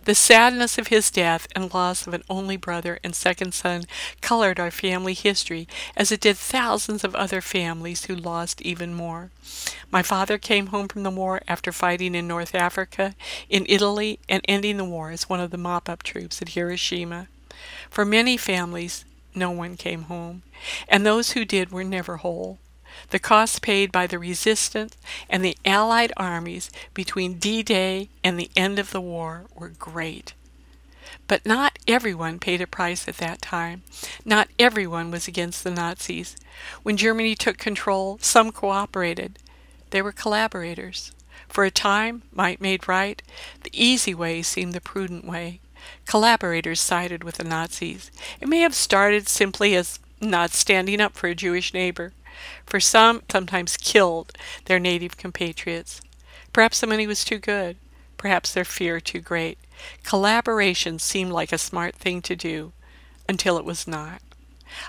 The 0.04 0.14
sadness 0.14 0.78
of 0.78 0.88
his 0.88 1.10
death 1.10 1.46
and 1.54 1.72
loss 1.72 2.06
of 2.06 2.14
an 2.14 2.22
only 2.28 2.56
brother 2.56 2.98
and 3.02 3.14
second 3.14 3.54
son 3.54 3.84
colored 4.20 4.58
our 4.58 4.70
family 4.70 5.14
history 5.14 5.68
as 5.96 6.10
it 6.10 6.20
did 6.20 6.36
thousands 6.36 7.04
of 7.04 7.14
other 7.14 7.40
families 7.40 8.04
who 8.04 8.14
lost 8.14 8.60
even 8.62 8.94
more. 8.94 9.30
My 9.90 10.02
father 10.02 10.38
came 10.38 10.68
home 10.68 10.88
from 10.88 11.02
the 11.02 11.10
war 11.10 11.42
after 11.48 11.72
fighting 11.72 12.14
in 12.14 12.28
North 12.28 12.54
Africa, 12.54 13.14
in 13.48 13.66
Italy, 13.68 14.18
and 14.28 14.42
ending 14.46 14.76
the 14.76 14.84
war 14.84 15.10
as 15.10 15.28
one 15.28 15.40
of 15.40 15.50
the 15.50 15.58
mop 15.58 15.88
up 15.88 16.02
troops 16.02 16.40
at 16.40 16.50
Hiroshima. 16.50 17.28
For 17.88 18.04
many 18.04 18.36
families, 18.36 19.04
no 19.34 19.50
one 19.50 19.76
came 19.76 20.02
home, 20.02 20.42
and 20.88 21.04
those 21.04 21.32
who 21.32 21.44
did 21.44 21.70
were 21.70 21.84
never 21.84 22.18
whole. 22.18 22.58
The 23.08 23.18
costs 23.18 23.58
paid 23.58 23.90
by 23.90 24.06
the 24.06 24.18
resistance 24.18 24.96
and 25.28 25.44
the 25.44 25.56
Allied 25.64 26.12
armies 26.16 26.70
between 26.94 27.38
D 27.38 27.62
Day 27.62 28.10
and 28.22 28.38
the 28.38 28.50
end 28.54 28.78
of 28.78 28.90
the 28.90 29.00
war 29.00 29.46
were 29.54 29.70
great. 29.70 30.34
But 31.26 31.46
not 31.46 31.78
everyone 31.88 32.38
paid 32.38 32.60
a 32.60 32.66
price 32.66 33.08
at 33.08 33.16
that 33.18 33.40
time. 33.40 33.82
Not 34.24 34.48
everyone 34.58 35.10
was 35.10 35.26
against 35.26 35.64
the 35.64 35.70
Nazis. 35.70 36.36
When 36.82 36.96
Germany 36.96 37.34
took 37.34 37.56
control, 37.58 38.18
some 38.20 38.52
cooperated. 38.52 39.38
They 39.90 40.02
were 40.02 40.12
collaborators. 40.12 41.12
For 41.48 41.64
a 41.64 41.70
time, 41.70 42.22
might 42.32 42.60
made 42.60 42.86
right, 42.86 43.22
the 43.62 43.70
easy 43.72 44.14
way 44.14 44.42
seemed 44.42 44.72
the 44.72 44.80
prudent 44.80 45.24
way. 45.24 45.60
Collaborators 46.06 46.80
sided 46.80 47.24
with 47.24 47.36
the 47.36 47.44
Nazis. 47.44 48.10
It 48.40 48.48
may 48.48 48.60
have 48.60 48.74
started 48.74 49.28
simply 49.28 49.74
as 49.74 49.98
not 50.20 50.50
standing 50.50 51.00
up 51.00 51.14
for 51.14 51.28
a 51.28 51.34
Jewish 51.34 51.72
neighbor. 51.72 52.12
For 52.66 52.80
some, 52.80 53.22
sometimes 53.30 53.76
killed 53.76 54.32
their 54.66 54.78
native 54.78 55.16
compatriots. 55.16 56.00
Perhaps 56.52 56.80
the 56.80 56.86
money 56.86 57.06
was 57.06 57.24
too 57.24 57.38
good. 57.38 57.76
Perhaps 58.16 58.52
their 58.52 58.64
fear 58.64 59.00
too 59.00 59.20
great. 59.20 59.58
Collaboration 60.04 60.98
seemed 60.98 61.32
like 61.32 61.52
a 61.52 61.58
smart 61.58 61.94
thing 61.94 62.20
to 62.22 62.36
do 62.36 62.72
until 63.28 63.56
it 63.56 63.64
was 63.64 63.86
not. 63.86 64.20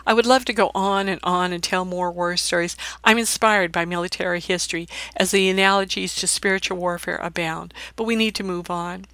I 0.06 0.13
would 0.13 0.25
love 0.25 0.45
to 0.45 0.54
go 0.54 0.71
on 0.75 1.08
and 1.08 1.19
on 1.23 1.51
and 1.51 1.63
tell 1.63 1.86
more 1.86 2.12
war 2.12 2.36
stories. 2.38 2.75
I'm 3.04 3.17
inspired 3.17 3.71
by 3.71 3.86
military 3.86 4.39
history 4.39 4.88
as 5.15 5.32
the 5.32 5.49
analogies 5.49 6.15
to 6.15 6.27
spiritual 6.27 6.77
warfare 6.77 7.19
abound, 7.21 7.73
but 7.95 8.04
we 8.04 8.15
need 8.15 8.36
to 8.36 8.43
move 8.43 8.69
on. 8.69 9.06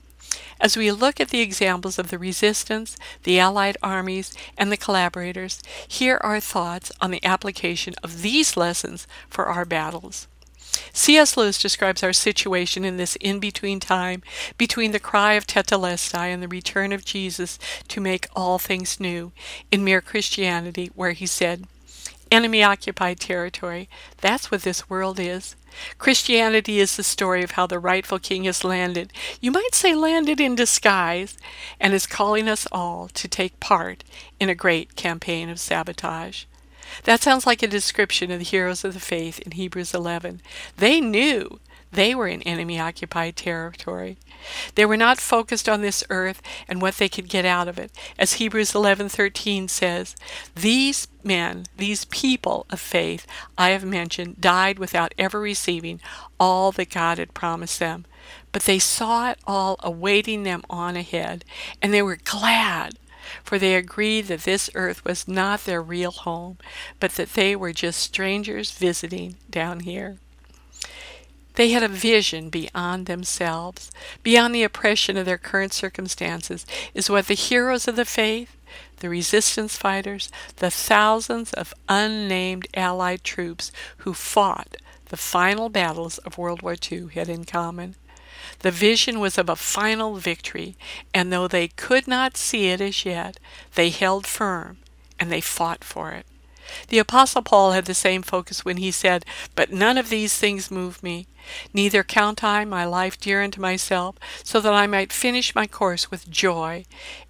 As 0.59 0.77
we 0.77 0.91
look 0.91 1.19
at 1.19 1.29
the 1.29 1.41
examples 1.41 1.99
of 1.99 2.09
the 2.09 2.17
resistance, 2.17 2.97
the 3.23 3.39
Allied 3.39 3.77
armies, 3.83 4.33
and 4.57 4.71
the 4.71 4.77
collaborators, 4.77 5.61
here 5.87 6.19
are 6.21 6.39
thoughts 6.39 6.91
on 7.01 7.11
the 7.11 7.23
application 7.23 7.93
of 8.03 8.21
these 8.21 8.57
lessons 8.57 9.07
for 9.29 9.45
our 9.45 9.65
battles. 9.65 10.27
C.S. 10.93 11.37
Lewis 11.37 11.61
describes 11.61 12.03
our 12.03 12.13
situation 12.13 12.83
in 12.83 12.97
this 12.97 13.15
in 13.17 13.39
between 13.39 13.79
time 13.79 14.21
between 14.57 14.91
the 14.91 14.99
cry 14.99 15.33
of 15.33 15.47
Tetelestai 15.47 16.27
and 16.33 16.41
the 16.41 16.47
return 16.47 16.91
of 16.91 17.05
Jesus 17.05 17.57
to 17.87 18.01
make 18.01 18.27
all 18.35 18.59
things 18.59 18.99
new 18.99 19.31
in 19.71 19.83
Mere 19.83 20.01
Christianity, 20.01 20.91
where 20.95 21.11
he 21.11 21.25
said, 21.25 21.65
Enemy 22.29 22.63
occupied 22.63 23.19
territory, 23.19 23.87
that's 24.17 24.51
what 24.51 24.63
this 24.63 24.89
world 24.89 25.19
is. 25.19 25.55
Christianity 25.97 26.79
is 26.79 26.95
the 26.95 27.03
story 27.03 27.43
of 27.43 27.51
how 27.51 27.67
the 27.67 27.79
rightful 27.79 28.19
king 28.19 28.45
has 28.45 28.63
landed, 28.63 29.13
you 29.41 29.51
might 29.51 29.73
say 29.73 29.93
landed 29.95 30.39
in 30.39 30.55
disguise, 30.55 31.37
and 31.79 31.93
is 31.93 32.05
calling 32.05 32.47
us 32.47 32.67
all 32.71 33.07
to 33.09 33.27
take 33.27 33.59
part 33.59 34.03
in 34.39 34.49
a 34.49 34.55
great 34.55 34.95
campaign 34.95 35.49
of 35.49 35.59
sabotage. 35.59 36.45
That 37.03 37.21
sounds 37.21 37.45
like 37.45 37.61
a 37.61 37.67
description 37.67 38.31
of 38.31 38.39
the 38.39 38.45
heroes 38.45 38.83
of 38.83 38.93
the 38.93 38.99
faith 38.99 39.39
in 39.39 39.51
Hebrews 39.51 39.93
11. 39.93 40.41
They 40.77 41.01
knew 41.01 41.59
they 41.97 42.13
were 42.13 42.27
in 42.27 42.43
enemy 42.43 42.79
occupied 42.79 43.35
territory. 43.35 44.17
They 44.75 44.85
were 44.85 44.97
not 44.97 45.17
focused 45.19 45.67
on 45.67 45.81
this 45.81 46.03
earth 46.11 46.43
and 46.67 46.79
what 46.79 46.97
they 46.97 47.09
could 47.09 47.27
get 47.27 47.43
out 47.43 47.67
of 47.67 47.79
it. 47.79 47.91
As 48.19 48.33
Hebrews 48.33 48.73
11:13 48.73 49.67
says, 49.67 50.15
these 50.53 51.07
men, 51.23 51.65
these 51.75 52.05
people 52.05 52.67
of 52.69 52.79
faith 52.79 53.25
I 53.57 53.71
have 53.71 53.83
mentioned 53.83 54.39
died 54.39 54.77
without 54.77 55.15
ever 55.17 55.39
receiving 55.39 55.99
all 56.39 56.71
that 56.73 56.91
God 56.91 57.17
had 57.17 57.33
promised 57.33 57.79
them. 57.79 58.05
But 58.51 58.63
they 58.63 58.77
saw 58.77 59.31
it 59.31 59.39
all 59.47 59.77
awaiting 59.79 60.43
them 60.43 60.61
on 60.69 60.95
ahead, 60.95 61.43
and 61.81 61.91
they 61.91 62.03
were 62.03 62.19
glad 62.23 62.99
for 63.43 63.57
they 63.57 63.73
agreed 63.73 64.27
that 64.27 64.41
this 64.41 64.69
earth 64.75 65.03
was 65.03 65.27
not 65.27 65.65
their 65.65 65.81
real 65.81 66.11
home, 66.11 66.59
but 66.99 67.13
that 67.13 67.33
they 67.33 67.55
were 67.55 67.73
just 67.73 67.99
strangers 67.99 68.69
visiting 68.69 69.35
down 69.49 69.79
here. 69.79 70.17
They 71.57 71.71
had 71.71 71.81
a 71.81 71.87
vision 71.87 72.51
beyond 72.51 73.07
themselves, 73.07 73.89
beyond 74.21 74.53
the 74.53 74.61
oppression 74.61 75.17
of 75.17 75.25
their 75.25 75.39
current 75.39 75.73
circumstances, 75.73 76.67
is 76.93 77.09
what 77.09 77.25
the 77.25 77.33
heroes 77.33 77.87
of 77.87 77.95
the 77.95 78.05
faith, 78.05 78.55
the 78.97 79.09
resistance 79.09 79.75
fighters, 79.75 80.29
the 80.57 80.69
thousands 80.69 81.53
of 81.53 81.73
unnamed 81.89 82.67
Allied 82.75 83.23
troops 83.23 83.71
who 83.97 84.13
fought 84.13 84.77
the 85.05 85.17
final 85.17 85.69
battles 85.69 86.19
of 86.19 86.37
World 86.37 86.61
War 86.61 86.75
II 86.91 87.07
had 87.15 87.27
in 87.27 87.43
common. 87.43 87.95
The 88.59 88.69
vision 88.69 89.19
was 89.19 89.39
of 89.39 89.49
a 89.49 89.55
final 89.55 90.17
victory, 90.17 90.75
and 91.11 91.33
though 91.33 91.47
they 91.47 91.69
could 91.69 92.07
not 92.07 92.37
see 92.37 92.67
it 92.67 92.81
as 92.81 93.03
yet, 93.03 93.39
they 93.73 93.89
held 93.89 94.27
firm 94.27 94.77
and 95.19 95.31
they 95.31 95.41
fought 95.41 95.83
for 95.83 96.11
it. 96.11 96.27
The 96.89 96.99
Apostle 96.99 97.41
Paul 97.41 97.71
had 97.71 97.85
the 97.85 97.93
same 97.93 98.21
focus 98.21 98.65
when 98.65 98.77
he 98.77 98.91
said, 98.91 99.25
But 99.55 99.71
none 99.71 99.97
of 99.97 100.09
these 100.09 100.35
things 100.37 100.71
move 100.71 101.01
me. 101.01 101.27
Neither 101.73 102.03
count 102.03 102.43
I 102.43 102.65
my 102.65 102.85
life 102.85 103.19
dear 103.19 103.41
unto 103.41 103.61
myself, 103.61 104.15
so 104.43 104.59
that 104.59 104.73
I 104.73 104.87
might 104.87 105.13
finish 105.13 105.55
my 105.55 105.67
course 105.67 106.11
with 106.11 106.29
joy 106.29 106.85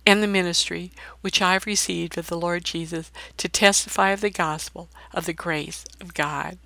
and 0.05 0.23
the 0.23 0.27
ministry 0.27 0.91
which 1.21 1.41
I 1.41 1.53
have 1.53 1.65
received 1.65 2.17
of 2.17 2.27
the 2.27 2.37
Lord 2.37 2.63
Jesus 2.63 3.11
to 3.37 3.49
testify 3.49 4.09
of 4.09 4.21
the 4.21 4.29
gospel 4.29 4.89
of 5.13 5.25
the 5.25 5.33
grace 5.33 5.85
of 6.01 6.13
God. 6.13 6.57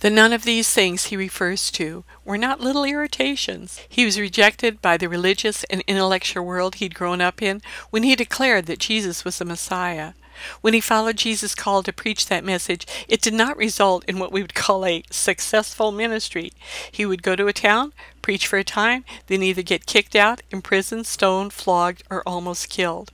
The 0.00 0.10
none 0.10 0.32
of 0.32 0.44
these 0.44 0.72
things 0.72 1.06
he 1.06 1.16
refers 1.16 1.70
to 1.72 2.04
were 2.24 2.38
not 2.38 2.60
little 2.60 2.84
irritations. 2.84 3.80
He 3.88 4.04
was 4.04 4.18
rejected 4.18 4.80
by 4.80 4.96
the 4.96 5.08
religious 5.08 5.64
and 5.64 5.82
intellectual 5.86 6.44
world 6.44 6.76
he'd 6.76 6.94
grown 6.94 7.20
up 7.20 7.42
in 7.42 7.60
when 7.90 8.02
he 8.02 8.16
declared 8.16 8.66
that 8.66 8.78
Jesus 8.78 9.24
was 9.24 9.38
the 9.38 9.44
Messiah. 9.44 10.12
When 10.60 10.74
he 10.74 10.80
followed 10.80 11.16
Jesus' 11.16 11.54
call 11.54 11.82
to 11.82 11.92
preach 11.92 12.26
that 12.26 12.44
message, 12.44 12.86
it 13.08 13.20
did 13.20 13.34
not 13.34 13.56
result 13.56 14.04
in 14.06 14.18
what 14.18 14.32
we 14.32 14.42
would 14.42 14.54
call 14.54 14.84
a 14.84 15.02
successful 15.10 15.92
ministry. 15.92 16.52
He 16.90 17.06
would 17.06 17.22
go 17.22 17.36
to 17.36 17.46
a 17.46 17.52
town, 17.52 17.92
preach 18.22 18.46
for 18.46 18.58
a 18.58 18.64
time, 18.64 19.04
then 19.26 19.42
either 19.42 19.62
get 19.62 19.86
kicked 19.86 20.16
out, 20.16 20.42
imprisoned, 20.50 21.06
stoned, 21.06 21.52
flogged, 21.52 22.02
or 22.10 22.22
almost 22.26 22.68
killed. 22.68 23.10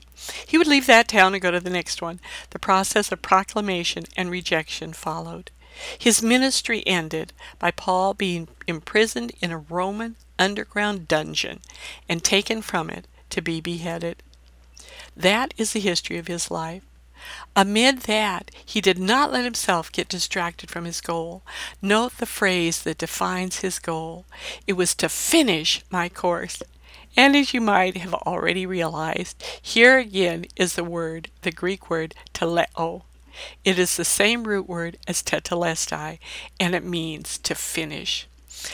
He 0.47 0.57
would 0.59 0.67
leave 0.67 0.87
that 0.87 1.09
town 1.09 1.35
and 1.35 1.43
go 1.43 1.51
to 1.51 1.61
the 1.61 1.71
next 1.71 2.01
one. 2.01 2.21
The 2.51 2.59
process 2.59 3.13
of 3.13 3.23
proclamation 3.23 4.05
and 4.17 4.31
rejection 4.31 4.93
followed. 4.93 5.51
His 5.99 6.23
ministry 6.23 6.87
ended 6.87 7.33
by 7.59 7.71
Paul 7.73 8.15
being 8.15 8.49
imprisoned 8.67 9.33
in 9.41 9.51
a 9.51 9.59
Roman 9.59 10.17
underground 10.39 11.09
dungeon 11.09 11.61
and 12.09 12.23
taken 12.23 12.63
from 12.63 12.91
it 12.91 13.07
to 13.31 13.43
be 13.43 13.61
beheaded. 13.61 14.23
That 15.17 15.53
is 15.57 15.73
the 15.73 15.81
history 15.81 16.19
of 16.19 16.29
his 16.29 16.51
life. 16.51 16.83
Amid 17.57 18.01
that, 18.01 18.51
he 18.65 18.81
did 18.81 18.99
not 18.99 19.33
let 19.33 19.45
himself 19.45 19.93
get 19.93 20.09
distracted 20.09 20.71
from 20.71 20.85
his 20.85 21.01
goal. 21.01 21.43
Note 21.81 22.19
the 22.19 22.27
phrase 22.27 22.83
that 22.83 22.99
defines 22.99 23.61
his 23.61 23.79
goal. 23.79 24.27
It 24.67 24.75
was 24.75 24.95
to 24.97 25.09
finish 25.09 25.83
my 25.91 26.09
course. 26.09 26.63
And 27.17 27.37
as 27.37 27.55
you 27.55 27.61
might 27.61 27.97
have 27.97 28.15
already 28.15 28.67
realized, 28.67 29.43
here 29.63 29.99
again 29.99 30.47
is 30.57 30.75
the 30.75 30.85
word, 30.85 31.31
the 31.43 31.53
Greek 31.53 31.89
word, 31.89 32.15
teleo. 32.33 33.03
It 33.65 33.79
is 33.79 33.97
the 33.97 34.05
same 34.05 34.45
root 34.45 34.69
word 34.69 34.99
as 35.07 35.23
tetelestai, 35.23 36.19
and 36.59 36.75
it 36.75 36.85
means 36.85 37.39
to 37.39 37.55
finish. 37.55 38.27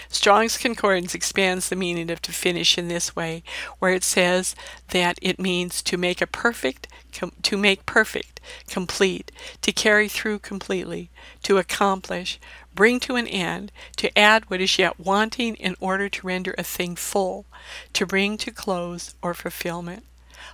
Strong's 0.08 0.58
Concordance 0.58 1.14
expands 1.14 1.68
the 1.68 1.76
meaning 1.76 2.10
of 2.10 2.22
to 2.22 2.32
finish 2.32 2.78
in 2.78 2.88
this 2.88 3.16
way, 3.16 3.42
where 3.78 3.92
it 3.92 4.04
says 4.04 4.54
that 4.88 5.18
it 5.22 5.40
means 5.40 5.82
to 5.82 5.96
make 5.96 6.20
a 6.20 6.26
perfect, 6.26 6.88
com- 7.12 7.32
to 7.42 7.56
make 7.56 7.86
perfect, 7.86 8.40
complete, 8.68 9.32
to 9.62 9.72
carry 9.72 10.08
through 10.08 10.38
completely, 10.40 11.10
to 11.42 11.58
accomplish, 11.58 12.38
bring 12.74 13.00
to 13.00 13.16
an 13.16 13.26
end, 13.26 13.72
to 13.96 14.16
add 14.18 14.48
what 14.48 14.60
is 14.60 14.78
yet 14.78 14.98
wanting 14.98 15.54
in 15.56 15.76
order 15.80 16.08
to 16.08 16.26
render 16.26 16.54
a 16.56 16.62
thing 16.62 16.96
full, 16.96 17.46
to 17.92 18.06
bring 18.06 18.36
to 18.38 18.50
close 18.50 19.14
or 19.22 19.34
fulfillment. 19.34 20.04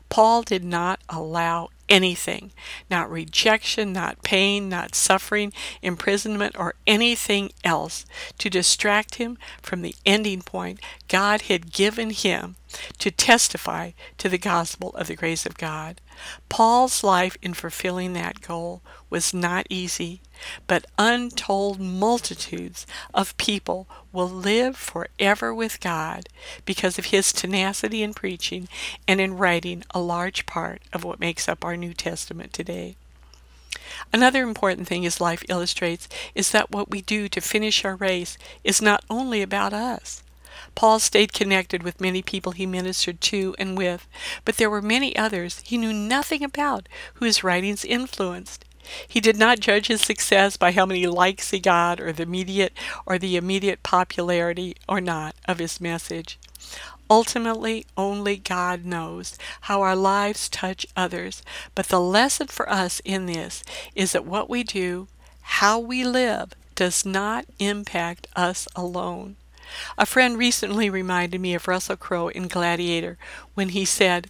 Paul 0.08 0.42
did 0.42 0.64
not 0.64 1.00
allow 1.08 1.68
anything 1.88 2.52
not 2.90 3.10
rejection, 3.10 3.92
not 3.92 4.22
pain, 4.22 4.68
not 4.68 4.94
suffering, 4.94 5.52
imprisonment, 5.82 6.58
or 6.58 6.74
anything 6.86 7.50
else 7.64 8.04
to 8.38 8.50
distract 8.50 9.16
him 9.16 9.38
from 9.62 9.82
the 9.82 9.94
ending 10.04 10.42
point 10.42 10.80
God 11.08 11.42
had 11.42 11.72
given 11.72 12.10
him 12.10 12.56
to 12.98 13.10
testify 13.10 13.92
to 14.18 14.28
the 14.28 14.38
gospel 14.38 14.90
of 14.90 15.06
the 15.06 15.16
grace 15.16 15.46
of 15.46 15.56
God. 15.56 16.00
Paul's 16.48 17.04
life 17.04 17.36
in 17.42 17.54
fulfilling 17.54 18.12
that 18.14 18.40
goal 18.40 18.82
was 19.10 19.32
not 19.32 19.66
easy, 19.70 20.20
but 20.66 20.86
untold 20.98 21.80
multitudes 21.80 22.86
of 23.14 23.36
people 23.36 23.86
will 24.12 24.28
live 24.28 24.76
forever 24.76 25.54
with 25.54 25.80
God 25.80 26.28
because 26.64 26.98
of 26.98 27.06
his 27.06 27.32
tenacity 27.32 28.02
in 28.02 28.14
preaching 28.14 28.68
and 29.06 29.20
in 29.20 29.36
writing 29.36 29.84
a 29.92 30.00
large 30.00 30.46
part 30.46 30.82
of 30.92 31.04
what 31.04 31.20
makes 31.20 31.48
up 31.48 31.64
our 31.64 31.76
New 31.76 31.94
Testament 31.94 32.52
today. 32.52 32.96
Another 34.12 34.42
important 34.42 34.86
thing 34.86 35.02
his 35.02 35.20
life 35.20 35.44
illustrates 35.48 36.08
is 36.34 36.50
that 36.50 36.70
what 36.70 36.90
we 36.90 37.00
do 37.00 37.28
to 37.28 37.40
finish 37.40 37.84
our 37.84 37.96
race 37.96 38.36
is 38.64 38.82
not 38.82 39.04
only 39.08 39.42
about 39.42 39.72
us. 39.72 40.22
Paul 40.74 40.98
stayed 40.98 41.32
connected 41.32 41.82
with 41.82 42.00
many 42.00 42.20
people 42.20 42.52
he 42.52 42.66
ministered 42.66 43.20
to 43.22 43.54
and 43.58 43.78
with, 43.78 44.06
but 44.44 44.58
there 44.58 44.68
were 44.68 44.82
many 44.82 45.16
others 45.16 45.60
he 45.64 45.78
knew 45.78 45.92
nothing 45.92 46.44
about 46.44 46.86
who 47.14 47.24
his 47.24 47.42
writings 47.42 47.84
influenced. 47.84 48.65
He 49.06 49.20
did 49.20 49.36
not 49.36 49.60
judge 49.60 49.88
his 49.88 50.00
success 50.00 50.56
by 50.56 50.72
how 50.72 50.86
many 50.86 51.06
likes 51.06 51.50
he 51.50 51.58
got 51.58 52.00
or 52.00 52.12
the 52.12 52.22
immediate 52.22 52.72
or 53.04 53.18
the 53.18 53.36
immediate 53.36 53.82
popularity 53.82 54.76
or 54.88 55.00
not 55.00 55.34
of 55.46 55.58
his 55.58 55.80
message. 55.80 56.38
Ultimately, 57.08 57.86
only 57.96 58.36
God 58.36 58.84
knows 58.84 59.38
how 59.62 59.82
our 59.82 59.94
lives 59.94 60.48
touch 60.48 60.86
others, 60.96 61.42
but 61.74 61.86
the 61.86 62.00
lesson 62.00 62.48
for 62.48 62.68
us 62.68 63.00
in 63.04 63.26
this 63.26 63.62
is 63.94 64.12
that 64.12 64.26
what 64.26 64.50
we 64.50 64.64
do, 64.64 65.06
how 65.40 65.78
we 65.78 66.04
live, 66.04 66.52
does 66.74 67.06
not 67.06 67.46
impact 67.58 68.26
us 68.34 68.66
alone. 68.74 69.36
A 69.98 70.06
friend 70.06 70.36
recently 70.36 70.90
reminded 70.90 71.40
me 71.40 71.54
of 71.54 71.68
Russell 71.68 71.96
Crowe 71.96 72.28
in 72.28 72.48
Gladiator 72.48 73.18
when 73.54 73.70
he 73.70 73.84
said, 73.84 74.28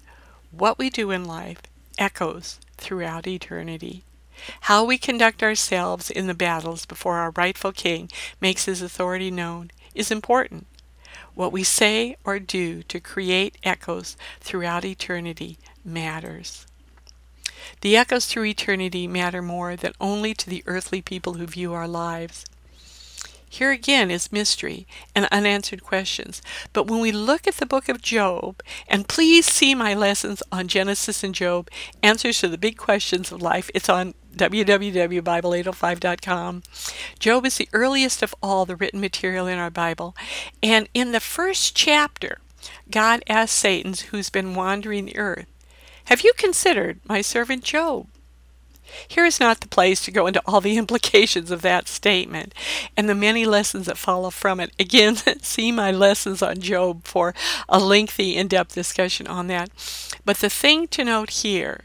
What 0.51 0.79
we 0.79 0.90
do 0.90 1.11
in 1.11 1.25
life 1.25 1.62
echoes 1.99 2.59
throughout 2.77 3.27
eternity. 3.27 4.03
How 4.62 4.85
we 4.85 4.99
conduct 4.99 5.42
ourselves 5.42 6.11
in 6.11 6.27
the 6.27 6.35
battles 6.35 6.87
before 6.87 7.16
our 7.16 7.33
rightful 7.37 7.72
king 7.72 8.11
makes 8.40 8.64
his 8.66 8.83
authority 8.83 9.31
known 9.31 9.70
is 9.94 10.11
important. 10.11 10.66
What 11.35 11.53
we 11.53 11.64
say 11.64 12.16
or 12.25 12.38
do 12.38 12.83
to 12.85 13.01
create 13.01 13.59
echoes 13.62 14.16
throughout 14.40 14.85
eternity 14.85 15.59
matters. 15.85 16.66
The 17.81 17.96
echoes 17.96 18.27
through 18.27 18.44
eternity 18.44 19.07
matter 19.07 19.42
more 19.42 19.77
than 19.77 19.92
only 20.01 20.35
to 20.35 20.49
the 20.49 20.62
earthly 20.66 21.03
people 21.03 21.35
who 21.35 21.46
view 21.46 21.72
our 21.72 21.88
lives. 21.88 22.44
Here 23.49 23.70
again 23.70 24.11
is 24.11 24.33
mystery 24.33 24.87
and 25.14 25.29
unanswered 25.31 25.83
questions. 25.83 26.42
But 26.72 26.88
when 26.88 27.01
we 27.01 27.12
look 27.12 27.46
at 27.46 27.57
the 27.57 27.66
book 27.66 27.88
of 27.88 28.03
Job, 28.03 28.62
and 28.88 29.09
please 29.09 29.46
see 29.46 29.75
my 29.75 29.94
lessons 29.94 30.42
on 30.51 30.68
Genesis 30.68 31.22
and 31.22 31.35
Job, 31.35 31.70
answers 32.03 32.40
to 32.40 32.49
the 32.49 32.59
big 32.59 32.77
questions 32.77 33.31
of 33.31 33.40
life, 33.40 33.70
it's 33.75 33.88
on 33.88 34.14
www.bible805.com. 34.37 36.62
Job 37.18 37.46
is 37.46 37.57
the 37.57 37.68
earliest 37.72 38.22
of 38.22 38.35
all 38.42 38.64
the 38.64 38.77
written 38.77 39.01
material 39.01 39.46
in 39.46 39.59
our 39.59 39.70
Bible. 39.70 40.14
And 40.62 40.88
in 40.94 41.12
the 41.12 41.20
first 41.20 41.77
chapter, 41.77 42.38
God 42.90 43.22
asks 43.29 43.59
Satan, 43.59 43.94
who's 44.11 44.31
been 44.31 44.55
wandering 44.55 45.07
the 45.07 45.16
earth, 45.16 45.46
Have 46.07 46.22
you 46.22 46.33
considered 46.37 47.01
my 47.05 47.22
servant 47.22 47.64
Job? 47.64 48.07
Here 49.09 49.25
is 49.25 49.40
not 49.40 49.61
the 49.61 49.68
place 49.68 50.05
to 50.05 50.11
go 50.11 50.27
into 50.27 50.42
all 50.46 50.61
the 50.61 50.79
implications 50.79 51.51
of 51.51 51.62
that 51.62 51.88
statement 51.88 52.55
and 52.96 53.09
the 53.09 53.14
many 53.14 53.44
lessons 53.44 53.87
that 53.87 53.99
follow 53.99 54.31
from 54.31 54.61
it. 54.61 54.72
Again, 54.79 55.16
see 55.42 55.72
my 55.72 55.90
lessons 55.90 56.42
on 56.42 56.61
Job 56.61 57.05
for 57.05 57.35
a 57.68 57.79
lengthy, 57.79 58.37
in 58.37 58.49
depth 58.49 58.75
discussion 58.75 59.27
on 59.27 59.46
that. 59.49 59.70
But 60.25 60.38
the 60.38 60.51
thing 60.51 60.88
to 60.88 61.05
note 61.05 61.31
here 61.31 61.83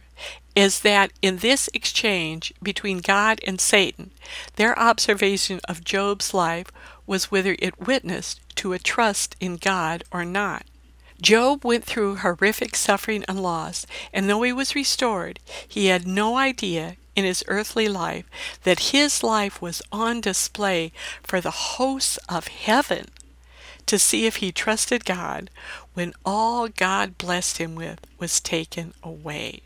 is 0.55 0.81
that 0.81 1.11
in 1.21 1.37
this 1.37 1.69
exchange 1.73 2.53
between 2.61 2.99
God 2.99 3.39
and 3.45 3.59
Satan, 3.59 4.11
their 4.55 4.77
observation 4.77 5.59
of 5.67 5.83
Job's 5.83 6.33
life 6.33 6.71
was 7.05 7.31
whether 7.31 7.55
it 7.59 7.79
witnessed 7.79 8.41
to 8.55 8.73
a 8.73 8.79
trust 8.79 9.35
in 9.39 9.57
God 9.57 10.03
or 10.11 10.25
not. 10.25 10.65
Job 11.21 11.63
went 11.63 11.85
through 11.85 12.17
horrific 12.17 12.75
suffering 12.75 13.23
and 13.27 13.41
loss, 13.41 13.85
and 14.11 14.29
though 14.29 14.41
he 14.41 14.51
was 14.51 14.75
restored, 14.75 15.39
he 15.67 15.87
had 15.87 16.07
no 16.07 16.35
idea 16.35 16.97
in 17.15 17.25
his 17.25 17.43
earthly 17.47 17.87
life 17.87 18.25
that 18.63 18.91
his 18.91 19.23
life 19.23 19.61
was 19.61 19.81
on 19.91 20.21
display 20.21 20.91
for 21.21 21.39
the 21.39 21.51
hosts 21.51 22.17
of 22.27 22.47
heaven 22.47 23.05
to 23.85 23.99
see 23.99 24.25
if 24.25 24.37
he 24.37 24.51
trusted 24.51 25.05
God 25.05 25.49
when 25.93 26.13
all 26.25 26.67
God 26.67 27.17
blessed 27.17 27.57
him 27.57 27.75
with 27.75 27.99
was 28.17 28.39
taken 28.39 28.93
away. 29.03 29.61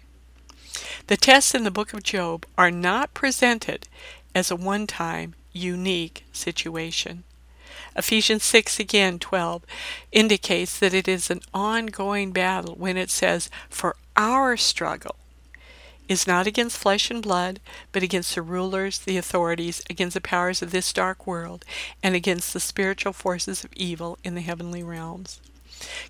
The 1.08 1.18
tests 1.18 1.54
in 1.54 1.64
the 1.64 1.72
book 1.72 1.94
of 1.94 2.04
Job 2.04 2.46
are 2.58 2.72
not 2.72 3.14
presented 3.14 3.88
as 4.34 4.52
a 4.52 4.56
one 4.56 4.88
time, 4.88 5.36
unique 5.54 6.26
situation. 6.34 7.24
Ephesians 7.96 8.44
6 8.44 8.80
again 8.80 9.20
12 9.20 9.64
indicates 10.12 10.78
that 10.80 10.94
it 10.94 11.08
is 11.08 11.30
an 11.30 11.42
ongoing 11.54 12.32
battle 12.32 12.76
when 12.76 12.98
it 12.98 13.10
says, 13.10 13.50
For 13.70 13.96
our 14.18 14.58
struggle 14.58 15.16
is 16.08 16.28
not 16.28 16.46
against 16.46 16.78
flesh 16.78 17.10
and 17.10 17.22
blood, 17.22 17.60
but 17.92 18.04
against 18.04 18.36
the 18.36 18.42
rulers, 18.42 19.00
the 19.00 19.18
authorities, 19.18 19.82
against 19.90 20.14
the 20.14 20.22
powers 20.22 20.62
of 20.62 20.72
this 20.72 20.94
dark 20.94 21.26
world, 21.26 21.66
and 22.04 22.16
against 22.16 22.54
the 22.54 22.60
spiritual 22.60 23.14
forces 23.14 23.64
of 23.64 23.74
evil 23.74 24.18
in 24.24 24.36
the 24.36 24.42
heavenly 24.42 24.84
realms. 24.84 25.40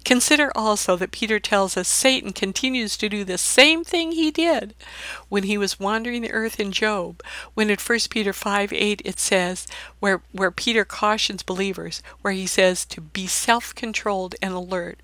Consider 0.03 0.51
also 0.55 0.95
that 0.97 1.11
Peter 1.11 1.39
tells 1.39 1.77
us 1.77 1.87
Satan 1.87 2.33
continues 2.33 2.97
to 2.97 3.09
do 3.09 3.23
the 3.23 3.37
same 3.37 3.83
thing 3.83 4.11
he 4.11 4.31
did 4.31 4.73
when 5.29 5.43
he 5.43 5.57
was 5.57 5.79
wandering 5.79 6.21
the 6.21 6.31
earth 6.31 6.59
in 6.59 6.71
Job, 6.71 7.21
when 7.53 7.69
in 7.69 7.77
1 7.77 7.99
Peter 8.09 8.33
5 8.33 8.73
8 8.73 9.01
it 9.03 9.19
says, 9.19 9.67
where, 9.99 10.21
where 10.31 10.51
Peter 10.51 10.85
cautions 10.85 11.43
believers, 11.43 12.01
where 12.21 12.33
he 12.33 12.47
says 12.47 12.85
to 12.85 13.01
be 13.01 13.27
self 13.27 13.73
controlled 13.75 14.35
and 14.41 14.53
alert. 14.53 14.99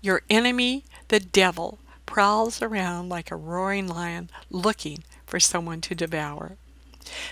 Your 0.00 0.22
enemy, 0.30 0.84
the 1.08 1.20
devil, 1.20 1.78
prowls 2.06 2.60
around 2.60 3.08
like 3.08 3.30
a 3.30 3.36
roaring 3.36 3.88
lion 3.88 4.30
looking 4.50 5.04
for 5.26 5.40
someone 5.40 5.80
to 5.80 5.94
devour. 5.94 6.56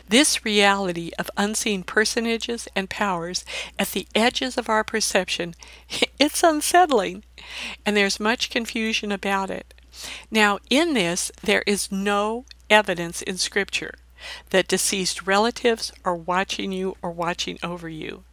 This 0.08 0.44
reality 0.44 1.10
of 1.18 1.30
unseen 1.36 1.82
personages 1.82 2.68
and 2.74 2.90
powers 2.90 3.44
at 3.78 3.90
the 3.90 4.06
edges 4.14 4.56
of 4.56 4.68
our 4.68 4.84
perception, 4.84 5.54
it's 6.18 6.42
unsettling, 6.42 7.24
and 7.84 7.96
there's 7.96 8.20
much 8.20 8.50
confusion 8.50 9.12
about 9.12 9.50
it. 9.50 9.74
Now, 10.30 10.58
in 10.70 10.94
this, 10.94 11.30
there 11.42 11.64
is 11.66 11.90
no 11.90 12.44
evidence 12.68 13.22
in 13.22 13.38
Scripture 13.38 13.94
that 14.50 14.68
deceased 14.68 15.26
relatives 15.26 15.92
are 16.04 16.14
watching 16.14 16.72
you 16.72 16.96
or 17.02 17.10
watching 17.10 17.58
over 17.62 17.88
you. 17.88 18.24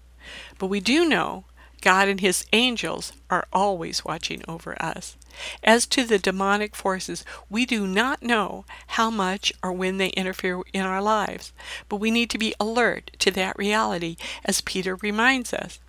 But 0.58 0.68
we 0.68 0.80
do 0.80 1.08
know 1.08 1.46
God 1.82 2.08
and 2.08 2.20
his 2.20 2.46
angels 2.54 3.14
are 3.30 3.48
always 3.54 4.04
watching 4.04 4.44
over 4.48 4.82
us. 4.82 5.16
As 5.64 5.86
to 5.88 6.04
the 6.04 6.18
demonic 6.18 6.76
forces, 6.76 7.24
we 7.50 7.66
do 7.66 7.86
not 7.86 8.24
know 8.24 8.66
how 8.88 9.10
much 9.10 9.54
or 9.64 9.72
when 9.72 9.98
they 9.98 10.10
interfere 10.10 10.62
in 10.74 10.82
our 10.82 11.02
lives, 11.02 11.54
but 11.90 11.98
we 11.98 12.12
need 12.12 12.30
to 12.32 12.38
be 12.38 12.56
alert 12.60 13.12
to 13.20 13.32
that 13.32 13.58
reality, 13.58 14.18
as 14.44 14.62
Peter 14.62 14.96
reminds 14.96 15.54
us. 15.54 15.80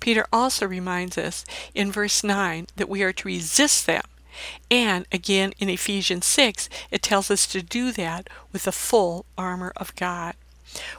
Peter 0.00 0.26
also 0.32 0.66
reminds 0.66 1.18
us 1.18 1.44
in 1.74 1.92
verse 1.92 2.24
9 2.24 2.66
that 2.76 2.88
we 2.88 3.02
are 3.02 3.12
to 3.12 3.28
resist 3.28 3.86
them. 3.86 4.02
And 4.70 5.06
again 5.12 5.52
in 5.58 5.68
Ephesians 5.68 6.26
6, 6.26 6.68
it 6.90 7.02
tells 7.02 7.30
us 7.30 7.46
to 7.48 7.62
do 7.62 7.92
that 7.92 8.28
with 8.52 8.64
the 8.64 8.72
full 8.72 9.26
armor 9.38 9.72
of 9.76 9.94
God. 9.96 10.34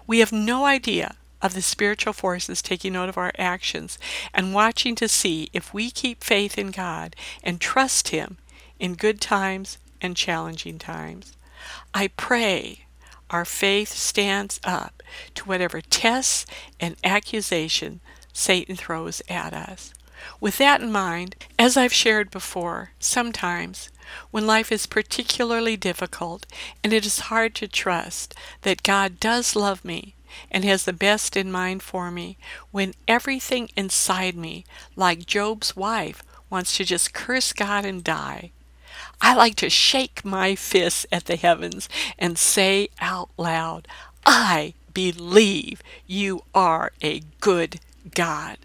We 0.08 0.20
have 0.20 0.32
no 0.32 0.66
idea 0.66 1.16
of 1.46 1.54
the 1.54 1.62
spiritual 1.62 2.12
forces 2.12 2.60
taking 2.64 2.94
note 2.94 3.08
of 3.08 3.20
our 3.20 3.32
actions 3.38 4.00
and 4.34 4.52
watching 4.52 4.96
to 4.96 5.08
see 5.08 5.48
if 5.54 5.72
we 5.76 5.92
keep 5.92 6.24
faith 6.24 6.58
in 6.58 6.72
God 6.72 7.16
and 7.44 7.62
trust 7.62 8.08
Him 8.08 8.38
in 8.80 8.96
good 8.96 9.22
times 9.22 9.78
and 10.02 10.18
challenging 10.18 10.80
times. 10.80 11.34
I 11.94 12.08
pray 12.08 12.86
our 13.30 13.46
faith 13.46 13.90
stands 13.90 14.60
up 14.64 15.04
to 15.36 15.46
whatever 15.46 15.82
tests 15.82 16.48
and 16.80 16.96
accusation 17.04 18.00
Satan 18.34 18.76
throws 18.76 19.22
at 19.30 19.54
us. 19.54 19.94
With 20.40 20.58
that 20.58 20.82
in 20.82 20.92
mind, 20.92 21.36
as 21.60 21.78
I've 21.78 21.94
shared 21.94 22.32
before, 22.32 22.92
sometimes 23.00 23.90
when 24.32 24.48
life 24.48 24.72
is 24.72 24.88
particularly 24.88 25.78
difficult 25.78 26.48
and 26.84 26.92
it 26.92 27.06
is 27.06 27.20
hard 27.20 27.54
to 27.56 27.68
trust 27.68 28.34
that 28.64 28.82
God 28.82 29.20
does 29.20 29.56
love 29.56 29.86
me 29.86 30.15
and 30.52 30.64
has 30.64 30.86
the 30.86 30.94
best 30.94 31.36
in 31.36 31.52
mind 31.52 31.84
for 31.84 32.12
me 32.12 32.38
when 32.72 32.94
everything 33.08 33.70
inside 33.76 34.36
me, 34.36 34.66
like 34.96 35.26
Job's 35.26 35.76
wife, 35.76 36.24
wants 36.50 36.78
to 36.78 36.84
just 36.84 37.14
curse 37.14 37.54
God 37.54 37.86
and 37.86 38.04
die. 38.04 38.52
I 39.22 39.36
like 39.36 39.56
to 39.56 39.70
shake 39.70 40.24
my 40.24 40.56
fists 40.56 41.06
at 41.12 41.26
the 41.26 41.36
heavens 41.36 41.90
and 42.18 42.38
say 42.38 42.90
out 43.00 43.30
loud, 43.38 43.88
I 44.26 44.74
believe 44.94 45.82
you 46.08 46.44
are 46.54 46.92
a 47.02 47.22
good 47.42 47.80
God. 48.14 48.58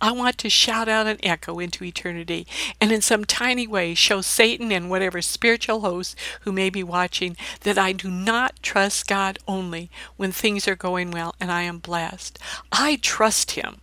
I 0.00 0.12
want 0.12 0.38
to 0.38 0.50
shout 0.50 0.88
out 0.88 1.06
an 1.06 1.18
echo 1.22 1.58
into 1.58 1.84
eternity 1.84 2.46
and 2.80 2.92
in 2.92 3.00
some 3.00 3.24
tiny 3.24 3.66
way 3.66 3.94
show 3.94 4.20
Satan 4.20 4.72
and 4.72 4.90
whatever 4.90 5.20
spiritual 5.22 5.80
hosts 5.80 6.16
who 6.42 6.52
may 6.52 6.70
be 6.70 6.82
watching 6.82 7.36
that 7.62 7.78
I 7.78 7.92
do 7.92 8.10
not 8.10 8.62
trust 8.62 9.06
God 9.06 9.38
only 9.46 9.90
when 10.16 10.32
things 10.32 10.66
are 10.68 10.76
going 10.76 11.10
well 11.10 11.34
and 11.40 11.50
I 11.50 11.62
am 11.62 11.78
blessed. 11.78 12.38
I 12.72 12.96
trust 13.02 13.52
Him 13.52 13.80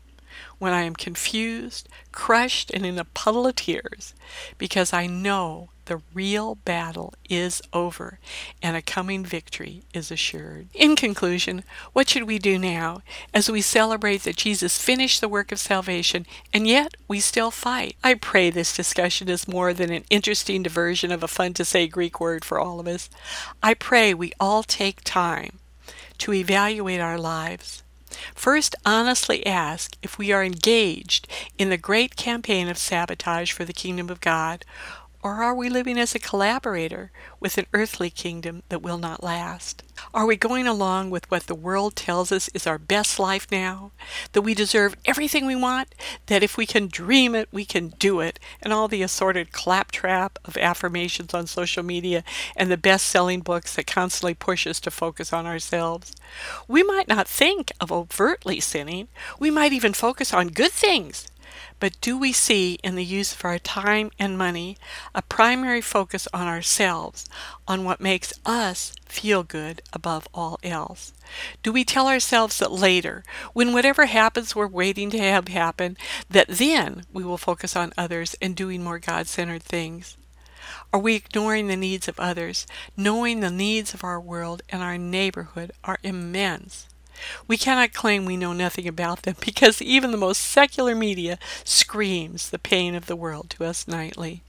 when 0.57 0.73
I 0.73 0.81
am 0.81 0.95
confused, 0.95 1.89
crushed, 2.11 2.71
and 2.71 2.85
in 2.85 2.97
a 2.97 3.05
puddle 3.05 3.45
of 3.45 3.55
tears 3.55 4.13
because 4.57 4.93
I 4.93 5.07
know 5.07 5.69
the 5.85 6.01
real 6.13 6.55
battle 6.55 7.13
is 7.29 7.61
over 7.73 8.19
and 8.61 8.75
a 8.75 8.81
coming 8.81 9.25
victory 9.25 9.83
is 9.93 10.11
assured. 10.11 10.67
In 10.73 10.95
conclusion, 10.95 11.63
what 11.93 12.09
should 12.09 12.23
we 12.23 12.39
do 12.39 12.57
now 12.57 13.01
as 13.33 13.49
we 13.49 13.61
celebrate 13.61 14.23
that 14.23 14.37
Jesus 14.37 14.81
finished 14.81 15.21
the 15.21 15.29
work 15.29 15.51
of 15.51 15.59
salvation 15.59 16.25
and 16.53 16.67
yet 16.67 16.95
we 17.07 17.19
still 17.19 17.51
fight? 17.51 17.95
I 18.03 18.15
pray 18.15 18.49
this 18.49 18.75
discussion 18.75 19.29
is 19.29 19.47
more 19.47 19.73
than 19.73 19.91
an 19.91 20.03
interesting 20.09 20.63
diversion 20.63 21.11
of 21.11 21.23
a 21.23 21.27
fun 21.27 21.53
to 21.53 21.65
say 21.65 21.87
Greek 21.87 22.19
word 22.19 22.43
for 22.43 22.59
all 22.59 22.79
of 22.79 22.87
us. 22.87 23.09
I 23.61 23.73
pray 23.73 24.13
we 24.13 24.33
all 24.39 24.63
take 24.63 25.01
time 25.03 25.59
to 26.19 26.33
evaluate 26.33 27.01
our 27.01 27.17
lives. 27.17 27.83
First, 28.33 28.75
honestly 28.85 29.45
ask 29.45 29.97
if 30.01 30.17
we 30.17 30.31
are 30.31 30.43
engaged 30.43 31.27
in 31.57 31.69
the 31.69 31.77
great 31.77 32.15
campaign 32.15 32.67
of 32.67 32.77
sabotage 32.77 33.51
for 33.51 33.65
the 33.65 33.73
kingdom 33.73 34.09
of 34.09 34.21
God, 34.21 34.63
or 35.25 35.41
are 35.41 35.55
we 35.55 35.69
living 35.69 35.97
as 35.97 36.13
a 36.13 36.19
collaborator 36.19 37.09
with 37.39 37.57
an 37.57 37.65
earthly 37.73 38.11
kingdom 38.11 38.61
that 38.69 38.83
will 38.83 38.99
not 38.99 39.23
last? 39.23 39.81
Are 40.13 40.27
we 40.27 40.35
going 40.35 40.67
along 40.67 41.09
with 41.09 41.31
what 41.31 41.47
the 41.47 41.55
world 41.55 41.95
tells 41.95 42.31
us 42.31 42.47
is 42.49 42.67
our 42.67 42.77
best 42.77 43.17
life 43.17 43.47
now? 43.51 43.91
That 44.33 44.43
we 44.43 44.53
deserve 44.53 44.95
everything 45.03 45.47
we 45.47 45.55
want? 45.55 45.95
That 46.27 46.43
if 46.43 46.57
we 46.57 46.67
can 46.67 46.89
dream 46.89 47.33
it, 47.33 47.49
we 47.51 47.65
can 47.65 47.87
do 47.97 48.19
it? 48.19 48.39
And 48.61 48.71
all 48.71 48.87
the 48.87 49.01
assorted 49.01 49.51
claptrap 49.51 50.37
of 50.45 50.57
affirmations 50.57 51.33
on 51.33 51.47
social 51.47 51.81
media 51.81 52.23
and 52.55 52.69
the 52.69 52.77
best 52.77 53.07
selling 53.07 53.39
books 53.39 53.75
that 53.75 53.87
constantly 53.87 54.35
push 54.35 54.67
us 54.67 54.79
to 54.81 54.91
focus 54.91 55.33
on 55.33 55.47
ourselves? 55.47 56.13
We 56.67 56.83
might 56.83 57.07
not 57.07 57.27
think 57.27 57.71
of 57.81 57.91
overtly 57.91 58.59
sinning, 58.59 59.07
we 59.39 59.49
might 59.49 59.73
even 59.73 59.93
focus 59.93 60.35
on 60.35 60.49
good 60.49 60.71
things 60.71 61.25
But 61.79 61.99
do 61.99 62.17
we 62.17 62.31
see 62.31 62.79
in 62.83 62.95
the 62.95 63.03
use 63.03 63.33
of 63.33 63.43
our 63.43 63.59
time 63.59 64.11
and 64.17 64.37
money 64.37 64.77
a 65.13 65.21
primary 65.21 65.81
focus 65.81 66.27
on 66.33 66.47
ourselves, 66.47 67.27
on 67.67 67.83
what 67.83 67.99
makes 67.99 68.33
us 68.45 68.93
feel 69.05 69.43
good 69.43 69.81
above 69.91 70.27
all 70.33 70.57
else? 70.63 71.13
Do 71.63 71.73
we 71.73 71.83
tell 71.83 72.07
ourselves 72.07 72.59
that 72.59 72.71
later, 72.71 73.23
when 73.53 73.73
whatever 73.73 74.05
happens 74.05 74.55
we're 74.55 74.67
waiting 74.67 75.09
to 75.11 75.19
have 75.19 75.49
happen, 75.49 75.97
that 76.29 76.47
then 76.47 77.05
we 77.11 77.23
will 77.23 77.37
focus 77.37 77.75
on 77.75 77.93
others 77.97 78.35
and 78.41 78.55
doing 78.55 78.83
more 78.83 78.99
God 78.99 79.27
centered 79.27 79.63
things? 79.63 80.17
Are 80.93 80.99
we 80.99 81.15
ignoring 81.15 81.67
the 81.67 81.75
needs 81.75 82.07
of 82.07 82.19
others, 82.19 82.65
knowing 82.95 83.41
the 83.41 83.51
needs 83.51 83.93
of 83.93 84.03
our 84.03 84.19
world 84.19 84.61
and 84.69 84.81
our 84.81 84.97
neighborhood 84.97 85.71
are 85.83 85.99
immense? 86.03 86.87
We 87.47 87.57
cannot 87.57 87.93
claim 87.93 88.25
we 88.25 88.37
know 88.37 88.53
nothing 88.53 88.87
about 88.87 89.23
them 89.23 89.35
because 89.45 89.81
even 89.81 90.11
the 90.11 90.17
most 90.17 90.41
secular 90.41 90.95
media 90.95 91.37
screams 91.63 92.49
the 92.49 92.59
pain 92.59 92.95
of 92.95 93.05
the 93.05 93.15
world 93.15 93.49
to 93.51 93.65
us 93.65 93.87
nightly. 93.87 94.41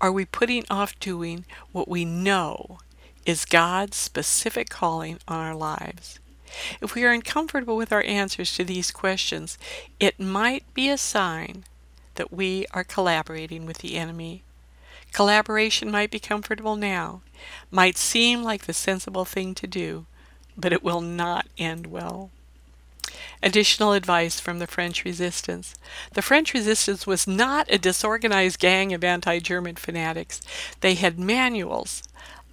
Are 0.00 0.12
we 0.12 0.24
putting 0.24 0.64
off 0.68 0.98
doing 1.00 1.44
what 1.72 1.88
we 1.88 2.04
know 2.04 2.78
is 3.24 3.44
God's 3.44 3.96
specific 3.96 4.68
calling 4.68 5.18
on 5.26 5.38
our 5.38 5.54
lives? 5.54 6.18
If 6.80 6.94
we 6.94 7.04
are 7.04 7.12
uncomfortable 7.12 7.76
with 7.76 7.92
our 7.92 8.02
answers 8.02 8.54
to 8.54 8.64
these 8.64 8.90
questions, 8.90 9.58
it 9.98 10.20
might 10.20 10.62
be 10.74 10.88
a 10.88 10.98
sign 10.98 11.64
that 12.14 12.32
we 12.32 12.66
are 12.72 12.84
collaborating 12.84 13.66
with 13.66 13.78
the 13.78 13.96
enemy. 13.96 14.42
Collaboration 15.12 15.90
might 15.90 16.10
be 16.10 16.18
comfortable 16.18 16.76
now, 16.76 17.22
might 17.70 17.96
seem 17.96 18.42
like 18.42 18.66
the 18.66 18.74
sensible 18.74 19.24
thing 19.24 19.54
to 19.54 19.66
do, 19.66 20.06
but 20.56 20.72
it 20.72 20.82
will 20.82 21.00
not 21.00 21.46
end 21.58 21.86
well. 21.86 22.30
Additional 23.42 23.92
advice 23.92 24.40
from 24.40 24.58
the 24.58 24.66
French 24.66 25.04
resistance. 25.04 25.74
The 26.14 26.22
French 26.22 26.54
resistance 26.54 27.06
was 27.06 27.26
not 27.26 27.70
a 27.70 27.78
disorganized 27.78 28.58
gang 28.58 28.92
of 28.92 29.04
anti 29.04 29.38
German 29.38 29.76
fanatics. 29.76 30.40
They 30.80 30.94
had 30.94 31.18
manuals 31.18 32.02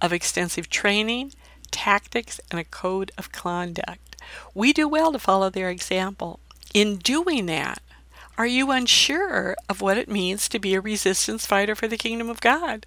of 0.00 0.12
extensive 0.12 0.68
training, 0.68 1.32
tactics, 1.70 2.40
and 2.50 2.60
a 2.60 2.64
code 2.64 3.12
of 3.16 3.32
conduct. 3.32 4.16
We 4.54 4.72
do 4.72 4.86
well 4.86 5.12
to 5.12 5.18
follow 5.18 5.50
their 5.50 5.70
example. 5.70 6.40
In 6.72 6.96
doing 6.96 7.46
that, 7.46 7.80
are 8.36 8.46
you 8.46 8.72
unsure 8.72 9.56
of 9.68 9.80
what 9.80 9.96
it 9.96 10.08
means 10.08 10.48
to 10.48 10.58
be 10.58 10.74
a 10.74 10.80
resistance 10.80 11.46
fighter 11.46 11.76
for 11.76 11.86
the 11.86 11.96
kingdom 11.96 12.28
of 12.28 12.40
God? 12.40 12.84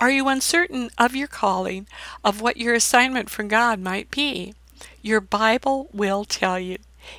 Are 0.00 0.10
you 0.10 0.28
uncertain 0.28 0.88
of 0.96 1.14
your 1.14 1.28
calling, 1.28 1.86
of 2.24 2.40
what 2.40 2.56
your 2.56 2.72
assignment 2.74 3.28
from 3.28 3.48
God 3.48 3.80
might 3.80 4.10
be? 4.10 4.54
Your 5.02 5.20
Bible 5.20 5.88
will 5.92 6.24
tell 6.24 6.58
you. 6.58 6.78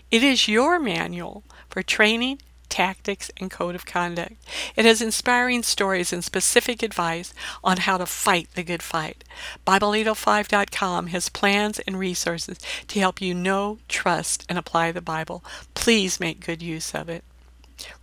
It 0.09 0.23
is 0.23 0.47
your 0.47 0.79
manual 0.79 1.43
for 1.69 1.83
training, 1.83 2.41
tactics, 2.69 3.29
and 3.39 3.51
code 3.51 3.75
of 3.75 3.85
conduct. 3.85 4.35
It 4.75 4.85
has 4.85 5.01
inspiring 5.01 5.61
stories 5.61 6.11
and 6.11 6.23
specific 6.23 6.81
advice 6.81 7.33
on 7.63 7.77
how 7.77 7.97
to 7.97 8.05
fight 8.07 8.49
the 8.55 8.63
good 8.63 8.81
fight. 8.81 9.23
Bible805.com 9.67 11.07
has 11.07 11.29
plans 11.29 11.79
and 11.79 11.99
resources 11.99 12.57
to 12.87 12.99
help 12.99 13.21
you 13.21 13.35
know, 13.35 13.77
trust, 13.87 14.45
and 14.49 14.57
apply 14.57 14.91
the 14.91 15.01
Bible. 15.01 15.43
Please 15.75 16.19
make 16.19 16.45
good 16.45 16.63
use 16.63 16.95
of 16.95 17.09
it. 17.09 17.23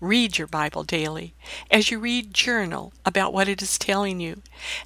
Read 0.01 0.39
your 0.39 0.47
Bible 0.47 0.85
daily. 0.85 1.35
As 1.71 1.91
you 1.91 1.99
read, 1.99 2.33
journal 2.33 2.93
about 3.05 3.33
what 3.33 3.49
it 3.49 3.63
is 3.63 3.79
telling 3.79 4.21
you. 4.21 4.43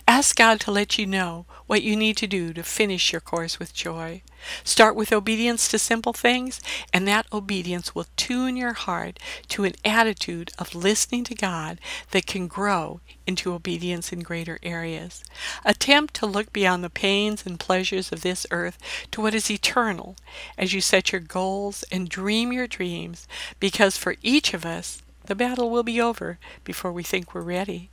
Ask 0.07 0.37
God 0.37 0.61
to 0.61 0.71
let 0.71 0.99
you 0.99 1.07
know 1.07 1.47
what 1.67 1.83
you 1.83 1.97
need 1.97 2.17
to 2.19 2.27
do 2.27 2.53
to 2.53 2.63
finish 2.63 3.13
your 3.13 3.21
course 3.21 3.59
with 3.59 3.75
joy. 3.75 4.23
Start 4.65 4.97
with 4.97 5.13
obedience 5.13 5.69
to 5.69 5.79
simple 5.79 6.13
things, 6.13 6.61
and 6.93 7.07
that 7.07 7.27
obedience 7.33 7.95
will 7.95 8.07
tune 8.17 8.57
your 8.57 8.73
heart 8.73 9.19
to 9.49 9.65
an 9.65 9.75
attitude 9.85 10.51
of 10.59 10.75
listening 10.75 11.25
to 11.25 11.35
God 11.35 11.79
that 12.11 12.27
can 12.27 12.47
grow 12.47 13.01
into 13.27 13.53
obedience 13.53 14.13
in 14.13 14.21
greater 14.21 14.59
areas. 14.63 15.23
Attempt 15.65 16.15
to 16.15 16.27
look 16.27 16.53
beyond 16.53 16.83
the 16.83 16.91
pains 16.91 17.45
and 17.47 17.61
pleasures 17.61 18.13
of 18.13 18.23
this 18.23 18.47
earth 18.51 18.79
to 19.11 19.21
what 19.21 19.35
is 19.35 19.51
eternal 19.51 20.17
as 20.57 20.73
you 20.73 20.81
set 20.81 21.13
your 21.13 21.21
goals 21.21 21.85
and 21.93 22.09
dream 22.09 22.53
your 22.53 22.67
dreams, 22.67 23.29
because 23.61 23.97
for 23.97 24.17
each 24.23 24.55
of 24.55 24.65
us, 24.65 25.03
the 25.27 25.35
battle 25.35 25.71
will 25.71 25.85
be 25.85 26.01
over 26.01 26.39
before 26.65 26.93
we 26.93 27.03
think 27.03 27.35
we're 27.35 27.43
ready. 27.43 27.91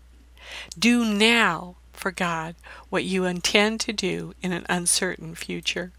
Do 0.77 1.05
now 1.05 1.75
for 1.93 2.11
God 2.11 2.55
what 2.89 3.03
you 3.03 3.25
intend 3.25 3.79
to 3.81 3.93
do 3.93 4.33
in 4.41 4.51
an 4.51 4.65
uncertain 4.69 5.35
future. 5.35 5.91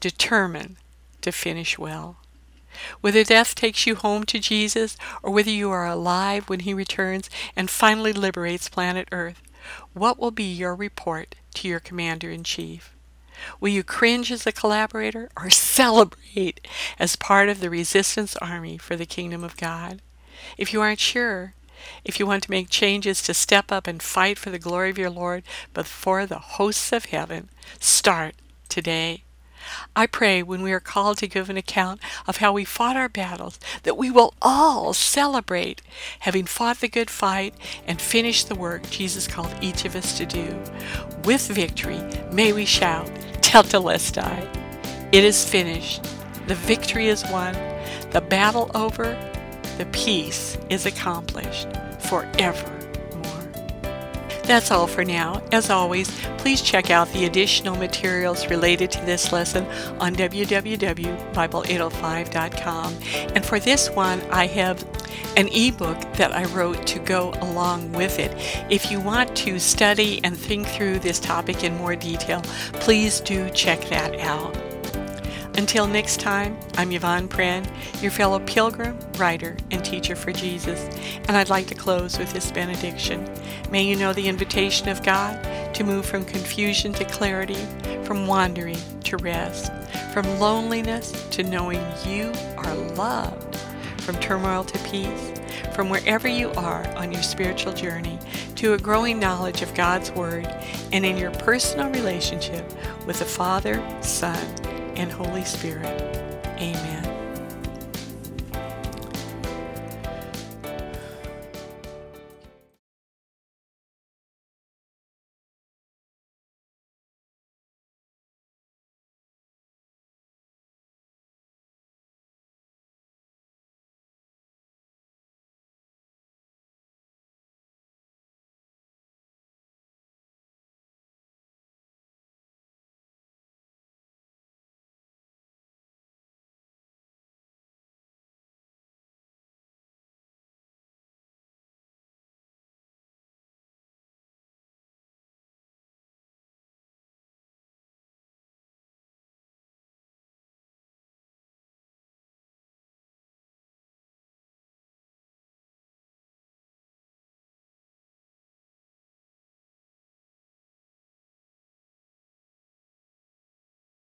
Determine 0.00 0.76
to 1.22 1.32
finish 1.32 1.78
well. 1.78 2.18
Whether 3.00 3.24
death 3.24 3.54
takes 3.54 3.86
you 3.86 3.94
home 3.94 4.24
to 4.24 4.38
Jesus 4.38 4.96
or 5.22 5.30
whether 5.30 5.50
you 5.50 5.70
are 5.70 5.86
alive 5.86 6.48
when 6.48 6.60
he 6.60 6.74
returns 6.74 7.30
and 7.56 7.70
finally 7.70 8.12
liberates 8.12 8.68
planet 8.68 9.08
Earth, 9.12 9.40
what 9.92 10.18
will 10.18 10.30
be 10.30 10.44
your 10.44 10.74
report 10.74 11.34
to 11.54 11.68
your 11.68 11.80
commander 11.80 12.30
in 12.30 12.44
chief? 12.44 12.94
Will 13.60 13.70
you 13.70 13.82
cringe 13.82 14.30
as 14.30 14.46
a 14.46 14.52
collaborator 14.52 15.30
or 15.36 15.50
celebrate 15.50 16.66
as 16.98 17.16
part 17.16 17.48
of 17.48 17.60
the 17.60 17.70
resistance 17.70 18.36
army 18.36 18.78
for 18.78 18.96
the 18.96 19.06
kingdom 19.06 19.44
of 19.44 19.56
God? 19.56 20.02
If 20.58 20.72
you 20.72 20.80
aren't 20.80 21.00
sure, 21.00 21.54
if 22.04 22.18
you 22.18 22.26
want 22.26 22.44
to 22.44 22.50
make 22.50 22.70
changes 22.70 23.22
to 23.22 23.34
step 23.34 23.70
up 23.70 23.86
and 23.86 24.02
fight 24.02 24.38
for 24.38 24.50
the 24.50 24.58
glory 24.58 24.90
of 24.90 24.98
your 24.98 25.10
Lord 25.10 25.42
before 25.72 26.26
the 26.26 26.38
hosts 26.38 26.92
of 26.92 27.06
heaven, 27.06 27.48
start 27.78 28.34
today. 28.68 29.24
I 29.96 30.06
pray 30.06 30.42
when 30.42 30.62
we 30.62 30.72
are 30.72 30.80
called 30.80 31.18
to 31.18 31.26
give 31.26 31.48
an 31.48 31.56
account 31.56 32.00
of 32.26 32.38
how 32.38 32.52
we 32.52 32.64
fought 32.64 32.96
our 32.96 33.08
battles, 33.08 33.58
that 33.84 33.96
we 33.96 34.10
will 34.10 34.34
all 34.42 34.92
celebrate 34.92 35.82
having 36.20 36.44
fought 36.44 36.80
the 36.80 36.88
good 36.88 37.10
fight 37.10 37.54
and 37.86 38.00
finished 38.00 38.48
the 38.48 38.54
work 38.54 38.88
Jesus 38.90 39.26
called 39.26 39.54
each 39.60 39.84
of 39.84 39.96
us 39.96 40.16
to 40.18 40.26
do. 40.26 40.58
With 41.24 41.48
victory, 41.48 42.00
may 42.30 42.52
we 42.52 42.64
shout, 42.64 43.06
Tetelestai. 43.40 44.48
It 45.12 45.24
is 45.24 45.48
finished. 45.48 46.02
The 46.46 46.54
victory 46.54 47.08
is 47.08 47.24
won. 47.30 47.54
The 48.10 48.20
battle 48.20 48.70
over 48.74 49.14
the 49.78 49.86
peace 49.86 50.58
is 50.68 50.86
accomplished 50.86 51.68
forevermore. 52.00 52.74
That's 54.44 54.70
all 54.70 54.86
for 54.86 55.04
now. 55.04 55.42
As 55.52 55.70
always, 55.70 56.10
please 56.36 56.60
check 56.60 56.90
out 56.90 57.10
the 57.12 57.24
additional 57.24 57.76
materials 57.76 58.50
related 58.50 58.90
to 58.90 59.00
this 59.06 59.32
lesson 59.32 59.64
on 60.00 60.14
www.bible805.com. 60.14 62.94
And 63.34 63.42
for 63.44 63.58
this 63.58 63.88
one, 63.90 64.20
I 64.30 64.46
have 64.48 64.84
an 65.38 65.48
ebook 65.48 65.98
that 66.16 66.32
I 66.32 66.44
wrote 66.46 66.86
to 66.88 66.98
go 66.98 67.30
along 67.40 67.92
with 67.92 68.18
it. 68.18 68.34
If 68.70 68.90
you 68.90 69.00
want 69.00 69.34
to 69.36 69.58
study 69.58 70.20
and 70.22 70.36
think 70.36 70.66
through 70.66 70.98
this 70.98 71.18
topic 71.18 71.64
in 71.64 71.74
more 71.78 71.96
detail, 71.96 72.42
please 72.74 73.20
do 73.20 73.48
check 73.50 73.80
that 73.88 74.20
out. 74.20 74.73
Until 75.56 75.86
next 75.86 76.18
time, 76.18 76.58
I'm 76.76 76.90
Yvonne 76.90 77.28
Prehn, 77.28 77.64
your 78.02 78.10
fellow 78.10 78.40
pilgrim, 78.40 78.98
writer, 79.16 79.56
and 79.70 79.84
teacher 79.84 80.16
for 80.16 80.32
Jesus, 80.32 80.80
and 81.28 81.36
I'd 81.36 81.48
like 81.48 81.68
to 81.68 81.76
close 81.76 82.18
with 82.18 82.32
this 82.32 82.50
benediction. 82.50 83.30
May 83.70 83.84
you 83.84 83.94
know 83.94 84.12
the 84.12 84.26
invitation 84.26 84.88
of 84.88 85.04
God 85.04 85.40
to 85.74 85.84
move 85.84 86.06
from 86.06 86.24
confusion 86.24 86.92
to 86.94 87.04
clarity, 87.04 87.64
from 88.02 88.26
wandering 88.26 88.78
to 89.04 89.16
rest, 89.18 89.70
from 90.12 90.40
loneliness 90.40 91.12
to 91.30 91.44
knowing 91.44 91.80
you 92.04 92.32
are 92.56 92.74
loved, 92.74 93.54
from 94.00 94.16
turmoil 94.16 94.64
to 94.64 94.78
peace, 94.90 95.32
from 95.72 95.88
wherever 95.88 96.26
you 96.26 96.50
are 96.52 96.84
on 96.96 97.12
your 97.12 97.22
spiritual 97.22 97.72
journey 97.72 98.18
to 98.56 98.72
a 98.72 98.78
growing 98.78 99.20
knowledge 99.20 99.62
of 99.62 99.72
God's 99.74 100.10
Word 100.10 100.46
and 100.92 101.06
in 101.06 101.16
your 101.16 101.30
personal 101.30 101.90
relationship 101.90 102.68
with 103.06 103.20
the 103.20 103.24
Father, 103.24 103.80
Son, 104.02 104.63
and 104.96 105.10
Holy 105.10 105.44
Spirit. 105.44 105.84
Amen. 106.58 106.93